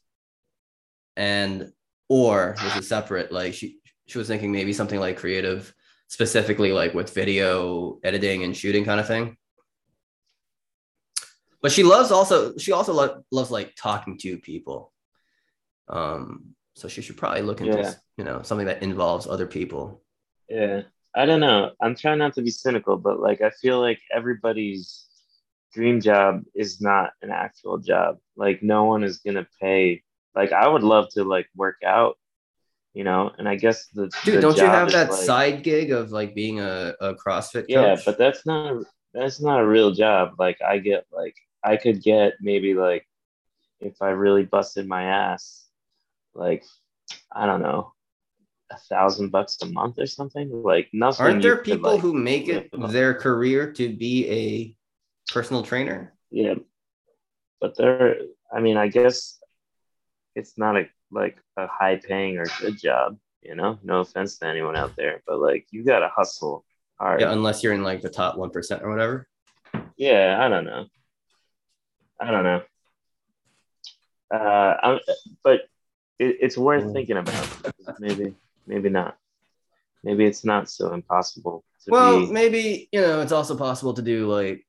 and 1.18 1.74
or 2.08 2.56
was 2.64 2.78
it 2.78 2.86
separate? 2.86 3.34
Like 3.34 3.54
she 3.54 3.80
she 4.08 4.18
was 4.18 4.30
thinking 4.30 4.54
maybe 4.54 4.72
something 4.72 4.98
like 4.98 5.18
creative, 5.18 5.76
specifically 6.08 6.72
like 6.72 6.94
with 6.94 7.14
video 7.14 8.00
editing 8.02 8.46
and 8.46 8.56
shooting 8.56 8.86
kind 8.86 9.02
of 9.02 9.08
thing. 9.08 9.36
But 11.62 11.72
she 11.72 11.84
loves 11.84 12.12
also 12.12 12.58
she 12.58 12.72
also 12.72 12.94
lo- 12.94 13.24
loves 13.32 13.52
like 13.52 13.76
talking 13.76 14.18
to 14.20 14.38
people. 14.38 14.92
Um, 15.88 16.56
so 16.76 16.88
she 16.88 17.02
should 17.02 17.18
probably 17.18 17.42
look 17.42 17.62
into 17.62 17.78
Yeah. 17.78 17.94
you 18.18 18.24
know 18.24 18.42
something 18.42 18.68
that 18.68 18.82
involves 18.84 19.28
other 19.28 19.46
people. 19.48 20.02
Yeah. 20.50 20.84
I 21.14 21.26
don't 21.26 21.42
know. 21.42 21.72
I'm 21.82 21.96
trying 21.96 22.20
not 22.20 22.34
to 22.36 22.42
be 22.42 22.52
cynical, 22.52 22.96
but 22.98 23.20
like 23.20 23.42
I 23.42 23.50
feel 23.50 23.82
like 23.82 24.00
everybody's 24.14 25.06
dream 25.74 26.00
job 26.02 26.44
is 26.56 26.80
not 26.82 27.12
an 27.22 27.32
actual 27.32 27.78
job. 27.80 28.18
Like 28.38 28.64
no 28.64 28.86
one 28.86 29.04
is 29.04 29.18
gonna 29.20 29.48
pay. 29.60 30.04
Like 30.34 30.54
I 30.54 30.68
would 30.68 30.84
love 30.84 31.10
to 31.16 31.26
like 31.26 31.48
work 31.56 31.78
out, 31.86 32.18
you 32.94 33.04
know. 33.04 33.30
And 33.38 33.48
I 33.48 33.56
guess 33.56 33.88
the 33.88 34.10
Dude, 34.24 34.38
the 34.38 34.42
don't 34.42 34.58
you 34.58 34.64
have 34.66 34.92
that 34.94 35.12
like- 35.12 35.22
side 35.22 35.64
gig 35.64 35.92
of 35.92 36.12
like 36.12 36.34
being 36.34 36.62
a, 36.62 36.94
a 37.02 37.14
CrossFit 37.16 37.62
coach? 37.64 37.70
Yeah, 37.70 37.98
but 38.06 38.18
that's 38.18 38.46
not 38.46 38.84
that's 39.14 39.42
not 39.42 39.60
a 39.60 39.68
real 39.68 39.92
job. 39.92 40.36
Like 40.40 40.62
I 40.62 40.78
get 40.80 41.06
like 41.12 41.36
I 41.64 41.78
could 41.78 42.02
get 42.02 42.34
maybe 42.42 42.74
like 42.74 43.08
if 43.80 44.02
I 44.02 44.10
really 44.10 44.44
busted 44.44 44.88
my 44.88 45.04
ass, 45.04 45.66
like 46.34 46.64
I 47.32 47.46
don't 47.46 47.62
know, 47.62 47.94
a 48.72 48.78
thousand 48.78 49.30
bucks 49.30 49.58
a 49.62 49.66
month 49.68 50.00
or 50.00 50.08
something. 50.08 50.50
Like 50.64 50.90
nothing. 50.94 51.26
aren't 51.26 51.42
there 51.42 51.58
could, 51.58 51.66
people 51.66 51.94
like- 51.94 52.02
who 52.02 52.14
make 52.14 52.48
it 52.48 52.70
their 52.74 53.14
career 53.14 53.72
to 53.74 53.96
be 53.96 54.30
a 54.30 55.34
personal 55.34 55.64
trainer? 55.64 56.14
Yeah, 56.30 56.56
but 57.60 57.78
there. 57.78 58.18
I 58.54 58.60
mean, 58.60 58.78
I 58.78 58.88
guess 58.88 59.40
it's 60.36 60.58
not 60.58 60.78
a 60.78 60.88
like 61.12 61.38
a 61.58 61.68
high 61.68 61.98
paying 61.98 62.38
or 62.38 62.46
good 62.60 62.80
job. 62.80 63.18
You 63.42 63.56
know, 63.56 63.80
no 63.84 64.02
offense 64.02 64.38
to 64.38 64.48
anyone 64.48 64.76
out 64.76 64.96
there, 64.96 65.22
but 65.26 65.40
like 65.40 65.68
you 65.72 65.84
gotta 65.84 66.10
hustle 66.16 66.64
hard. 67.00 67.22
Yeah, 67.22 67.32
unless 67.32 67.64
you're 67.64 67.74
in 67.74 67.84
like 67.84 68.02
the 68.02 68.10
top 68.10 68.38
one 68.38 68.52
percent 68.52 68.84
or 68.84 68.90
whatever. 68.90 69.28
Yeah, 69.98 70.38
I 70.40 70.48
don't 70.48 70.66
know. 70.66 70.86
I 72.22 72.32
don't 72.32 72.44
know. 72.44 72.62
Uh, 74.34 74.78
I'm, 74.84 75.00
but 75.44 75.62
it, 76.20 76.38
it's 76.42 76.58
worth 76.58 76.84
Mm. 76.86 76.94
thinking 76.94 77.18
about. 77.18 77.48
Maybe, 78.00 78.36
maybe 78.68 78.90
not. 78.90 79.18
Maybe 80.04 80.26
it's 80.26 80.46
not 80.46 80.70
so 80.70 80.94
impossible 80.94 81.64
to 81.86 81.92
Well, 81.92 82.20
be. 82.28 82.32
maybe 82.32 82.90
you 82.92 83.02
know 83.02 83.22
it's 83.22 83.32
also 83.32 83.58
possible 83.58 83.94
to 83.96 84.02
do 84.02 84.28
like 84.28 84.64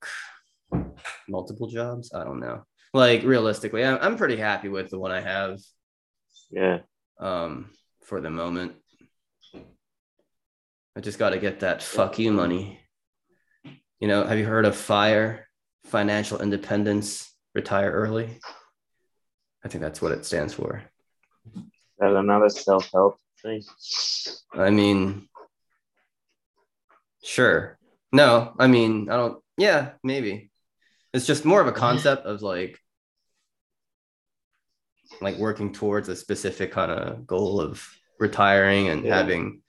multiple 1.28 1.68
jobs. 1.68 2.12
I 2.14 2.24
don't 2.24 2.40
know. 2.40 2.64
Like 2.94 3.22
realistically, 3.22 3.84
I'm 3.84 3.98
I'm 4.00 4.16
pretty 4.16 4.36
happy 4.36 4.68
with 4.68 4.90
the 4.90 4.98
one 4.98 5.10
I 5.12 5.20
have 5.20 5.58
Yeah, 6.50 6.80
um 7.20 7.70
for 8.02 8.20
the 8.20 8.30
moment. 8.30 8.72
I 10.96 11.00
just 11.00 11.18
got 11.18 11.30
to 11.30 11.38
get 11.38 11.60
that 11.60 11.82
fuck 11.82 12.18
you 12.18 12.32
money. 12.32 12.78
You 14.00 14.08
know, 14.08 14.24
have 14.24 14.38
you 14.38 14.44
heard 14.44 14.66
of 14.66 14.76
FIRE, 14.76 15.46
financial 15.84 16.42
independence, 16.42 17.31
retire 17.54 17.90
early? 17.90 18.38
I 19.64 19.68
think 19.68 19.82
that's 19.82 20.02
what 20.02 20.12
it 20.12 20.24
stands 20.24 20.54
for. 20.54 20.82
that 21.98 22.12
another 22.16 22.48
self 22.48 22.90
help 22.92 23.18
thing. 23.42 23.62
I 24.54 24.70
mean, 24.70 25.28
sure. 27.22 27.78
No, 28.12 28.54
I 28.58 28.66
mean, 28.66 29.08
I 29.08 29.16
don't, 29.16 29.42
yeah, 29.56 29.92
maybe. 30.02 30.50
It's 31.14 31.26
just 31.26 31.44
more 31.44 31.60
of 31.60 31.66
a 31.66 31.72
concept 31.72 32.26
of 32.26 32.42
like, 32.42 32.78
like 35.20 35.36
working 35.38 35.72
towards 35.72 36.08
a 36.08 36.16
specific 36.16 36.72
kind 36.72 36.90
of 36.90 37.26
goal 37.26 37.60
of 37.60 37.86
retiring 38.18 38.88
and 38.88 39.04
Yeah. 39.04 39.16
having 39.16 39.62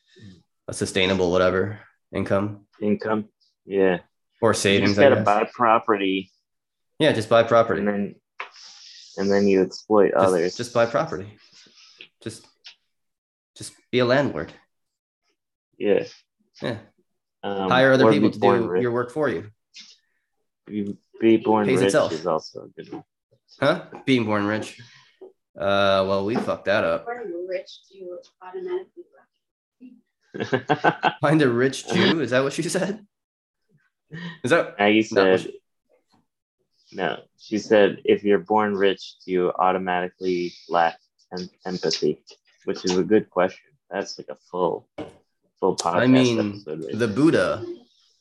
a 0.68 0.74
sustainable 0.74 1.32
whatever 1.32 1.80
income 2.14 2.66
Income. 2.82 3.30
Yeah, 3.66 4.00
or 4.42 4.52
you 4.52 4.56
savings. 4.56 4.92
just 4.92 5.00
I 5.00 5.10
gotta 5.10 5.22
buy 5.22 5.50
property, 5.54 6.32
yeah, 7.00 7.12
just 7.12 7.30
buy 7.30 7.44
property. 7.44 7.80
and 7.80 7.88
then 7.88 8.16
and 9.18 9.32
then 9.32 9.48
you 9.48 9.62
exploit 9.62 10.12
Just, 10.14 10.26
others. 10.26 10.56
just 10.58 10.74
buy 10.74 10.86
property. 10.86 11.38
Just, 12.24 12.46
just 13.56 13.74
be 13.92 14.00
a 14.00 14.06
landlord. 14.06 14.52
yeah. 15.78 16.04
Yeah, 16.62 16.78
Um, 17.44 17.70
hire 17.70 17.92
other 17.92 18.12
people 18.12 18.30
to 18.32 18.40
do 18.40 18.68
rich. 18.68 18.82
your 18.82 18.92
work 18.92 19.12
for 19.12 19.28
you. 19.30 19.50
You 20.68 20.98
be 21.20 21.38
born 21.38 21.66
Pays 21.68 21.80
rich 21.80 21.88
itself. 21.88 22.12
is 22.14 22.26
also 22.28 22.64
a 22.64 22.68
good 22.70 22.92
one. 22.94 23.04
Huh? 23.60 23.86
Being 24.06 24.26
born 24.26 24.46
rich. 24.46 24.80
Uh, 25.56 26.06
well, 26.08 26.26
we 26.26 26.36
fucked 26.36 26.66
that 26.66 26.84
up. 26.84 27.06
Or 27.08 27.24
you 27.28 27.46
rich 27.50 27.70
to 27.92 28.18
automatically 28.42 29.04
Find 31.22 31.42
a 31.42 31.50
rich 31.50 31.88
Jew. 31.90 32.22
Is 32.22 32.32
that 32.32 32.44
what 32.44 32.54
she 32.54 32.64
said? 32.64 33.06
Is 34.44 34.50
that 34.52 34.76
Maggie 34.80 35.08
No. 35.12 35.36
said, 35.38 35.52
no. 36.96 37.22
She 37.38 37.58
said, 37.58 38.02
if 38.06 38.24
you're 38.24 38.40
born 38.40 38.76
rich, 38.76 39.16
do 39.26 39.32
you 39.32 39.52
automatically 39.58 40.54
lack 40.70 40.98
em- 41.38 41.50
empathy? 41.66 42.24
Which 42.66 42.86
is 42.86 42.98
a 42.98 43.04
good 43.04 43.30
question. 43.30 43.72
That's 43.90 44.18
like 44.18 44.30
a 44.30 44.38
full, 44.50 44.88
full 45.60 45.76
podcast 45.76 45.96
I 45.96 46.08
mean, 46.08 46.40
episode. 46.40 46.84
right 46.86 46.92
the 46.98 47.08
there. 47.08 47.16
Buddha, 47.16 47.66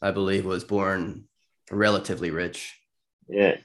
I 0.00 0.10
believe, 0.10 0.44
was 0.44 0.64
born 0.64 1.24
relatively 1.70 2.30
rich. 2.30 2.76
yeah, 3.28 3.56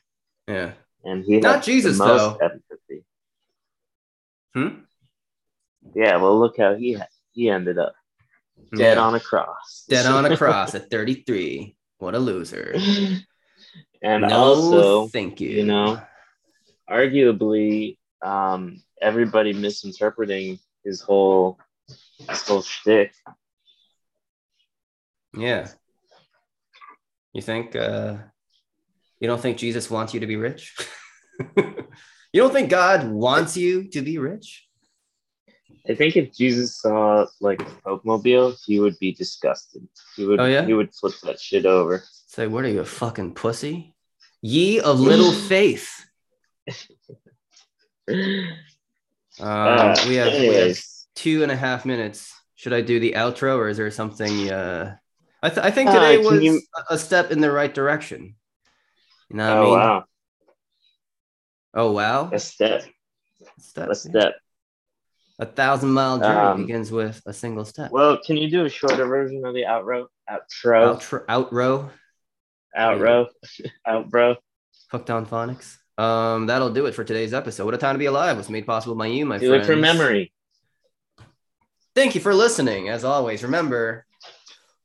Yeah. 0.48 0.74
and 1.04 1.24
he 1.26 1.40
Not 1.40 1.64
Jesus, 1.64 1.98
though. 1.98 2.38
empathy. 2.42 3.04
Hmm? 4.54 4.82
Yeah, 5.96 6.18
well, 6.18 6.40
look 6.40 6.58
how 6.58 6.76
he 6.76 6.98
he 7.32 7.50
ended 7.50 7.78
up 7.78 7.94
dead 8.76 8.98
Yeah. 8.98 9.04
on 9.04 9.16
a 9.16 9.20
cross. 9.20 9.86
Dead 9.90 10.06
on 10.06 10.26
a 10.26 10.38
cross 10.42 10.76
at 10.76 10.90
33. 10.90 11.76
What 11.98 12.14
a 12.16 12.20
loser. 12.20 12.76
and 14.02 14.24
no, 14.24 14.30
also, 14.30 15.08
thank 15.08 15.42
you. 15.42 15.50
you 15.50 15.66
know, 15.66 16.00
arguably, 16.90 17.98
um, 18.22 18.82
everybody 19.02 19.54
misinterpreting 19.54 20.60
his 20.84 21.02
whole 21.02 21.60
his 22.30 22.42
whole 22.48 22.62
shtick. 22.62 23.14
Yeah. 25.38 25.70
You 27.34 27.42
think 27.42 27.76
uh 27.76 28.18
you 29.20 29.28
don't 29.28 29.42
think 29.42 29.58
Jesus 29.58 29.90
wants 29.90 30.14
you 30.14 30.20
to 30.20 30.28
be 30.28 30.36
rich? 30.36 30.76
you 31.58 32.42
don't 32.42 32.54
think 32.54 32.70
God 32.70 33.10
wants 33.10 33.58
you 33.58 33.90
to 33.90 34.02
be 34.02 34.18
rich? 34.18 34.68
I 35.90 35.96
think 35.96 36.18
if 36.18 36.34
Jesus 36.34 36.80
saw 36.80 37.26
like 37.40 37.62
a 37.62 37.66
Coke 37.84 38.06
mobile, 38.06 38.56
he 38.66 38.80
would 38.80 38.98
be 39.00 39.14
disgusted. 39.14 39.88
He 40.16 40.26
would 40.26 40.40
Oh, 40.40 40.46
yeah? 40.46 40.66
he 40.66 40.74
would 40.74 40.94
flip 40.94 41.14
that 41.24 41.40
shit 41.40 41.66
over. 41.66 42.04
Say, 42.28 42.46
what 42.48 42.66
are 42.66 42.70
you, 42.70 42.82
a 42.82 42.86
fucking 42.86 43.34
pussy? 43.34 43.96
Ye 44.42 44.80
of 44.80 45.00
little 45.00 45.32
faith. 45.50 46.06
Um, 48.08 48.48
Uh, 49.40 50.02
we, 50.08 50.16
have, 50.16 50.34
we 50.34 50.46
have 50.56 50.78
two 51.16 51.44
and 51.44 51.52
a 51.52 51.56
half 51.56 51.86
minutes. 51.86 52.34
Should 52.56 52.74
I 52.74 52.82
do 52.82 53.00
the 53.00 53.14
outro 53.14 53.58
or 53.58 53.70
is 53.70 53.78
there 53.78 53.92
something? 53.92 54.50
Uh, 54.52 54.96
I, 55.42 55.50
th- 55.50 55.66
I 55.66 55.72
think 55.72 55.90
Uh, 55.90 55.94
today 55.94 56.18
can 56.18 56.26
was 56.26 56.44
you- 56.44 56.62
a 56.76 56.94
a 56.96 56.98
step 56.98 57.32
in 57.32 57.40
the 57.40 57.52
right 57.52 57.74
direction. 57.74 58.36
You 59.30 59.38
know 59.38 59.48
what 59.48 59.58
oh 59.58 59.62
I 59.62 59.66
mean? 59.66 59.80
wow, 59.80 60.04
Oh, 61.74 61.92
wow. 61.92 62.30
a 62.32 62.40
step, 62.40 62.84
Step, 63.60 63.90
a 63.90 63.96
step. 63.96 64.36
A 65.40 65.46
thousand 65.46 65.92
mile 65.92 66.18
journey 66.18 66.34
Um, 66.34 66.62
begins 66.62 66.92
with 66.92 67.22
a 67.28 67.34
single 67.34 67.66
step. 67.66 67.92
Well, 67.92 68.18
can 68.26 68.38
you 68.38 68.50
do 68.50 68.66
a 68.66 68.70
shorter 68.70 69.06
version 69.06 69.46
of 69.46 69.54
the 69.54 69.64
outro? 69.64 70.08
Outro, 70.28 71.26
Outro, 71.28 71.92
outrow, 72.76 73.28
outro, 73.88 74.12
outro. 74.12 74.36
hooked 74.92 75.10
on 75.10 75.26
phonics. 75.26 75.78
Um, 75.98 76.46
that'll 76.48 76.70
do 76.72 76.86
it 76.86 76.94
for 76.94 77.04
today's 77.04 77.34
episode. 77.34 77.66
What 77.66 77.74
a 77.74 77.78
time 77.78 77.96
to 77.96 78.00
be 78.00 78.06
alive 78.06 78.38
was 78.38 78.50
made 78.50 78.66
possible 78.68 78.96
by 78.96 79.08
you, 79.08 79.26
my 79.26 79.38
Do 79.40 79.50
friends. 79.50 79.68
it 79.68 79.72
from 79.72 79.82
memory. 79.82 80.32
Thank 81.96 82.14
you 82.14 82.22
for 82.22 82.34
listening. 82.36 82.90
As 82.90 83.04
always, 83.04 83.42
remember, 83.42 84.06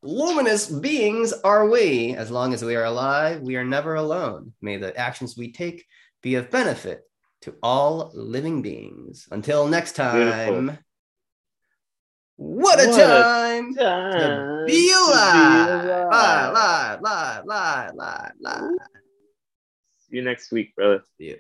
luminous 0.02 0.66
beings 0.70 1.32
are 1.44 1.68
we. 1.68 2.14
As 2.16 2.30
long 2.30 2.54
as 2.54 2.64
we 2.64 2.74
are 2.76 2.84
alive, 2.84 3.42
we 3.42 3.56
are 3.56 3.64
never 3.64 3.96
alone. 3.96 4.54
May 4.62 4.78
the 4.78 4.96
actions 4.96 5.36
we 5.36 5.52
take 5.52 5.84
be 6.22 6.36
of 6.36 6.50
benefit 6.50 7.02
to 7.42 7.54
all 7.62 8.10
living 8.14 8.62
beings. 8.62 9.28
Until 9.30 9.68
next 9.68 9.92
time, 9.92 10.78
what 12.42 12.82
a 12.82 12.88
What 12.88 13.00
a 13.00 13.22
time 13.22 13.74
to 13.74 13.80
Time 13.80 14.66
be 14.66 14.88
to 14.88 14.94
alive. 14.94 15.84
alive. 15.84 16.52
Live, 16.52 16.52
live, 16.52 17.00
live, 17.02 17.44
live, 17.46 17.94
live, 17.94 18.32
live. 18.40 18.70
See 20.08 20.16
you 20.16 20.22
next 20.22 20.50
week, 20.52 20.74
brother. 20.74 21.02
Yeah. 21.18 21.36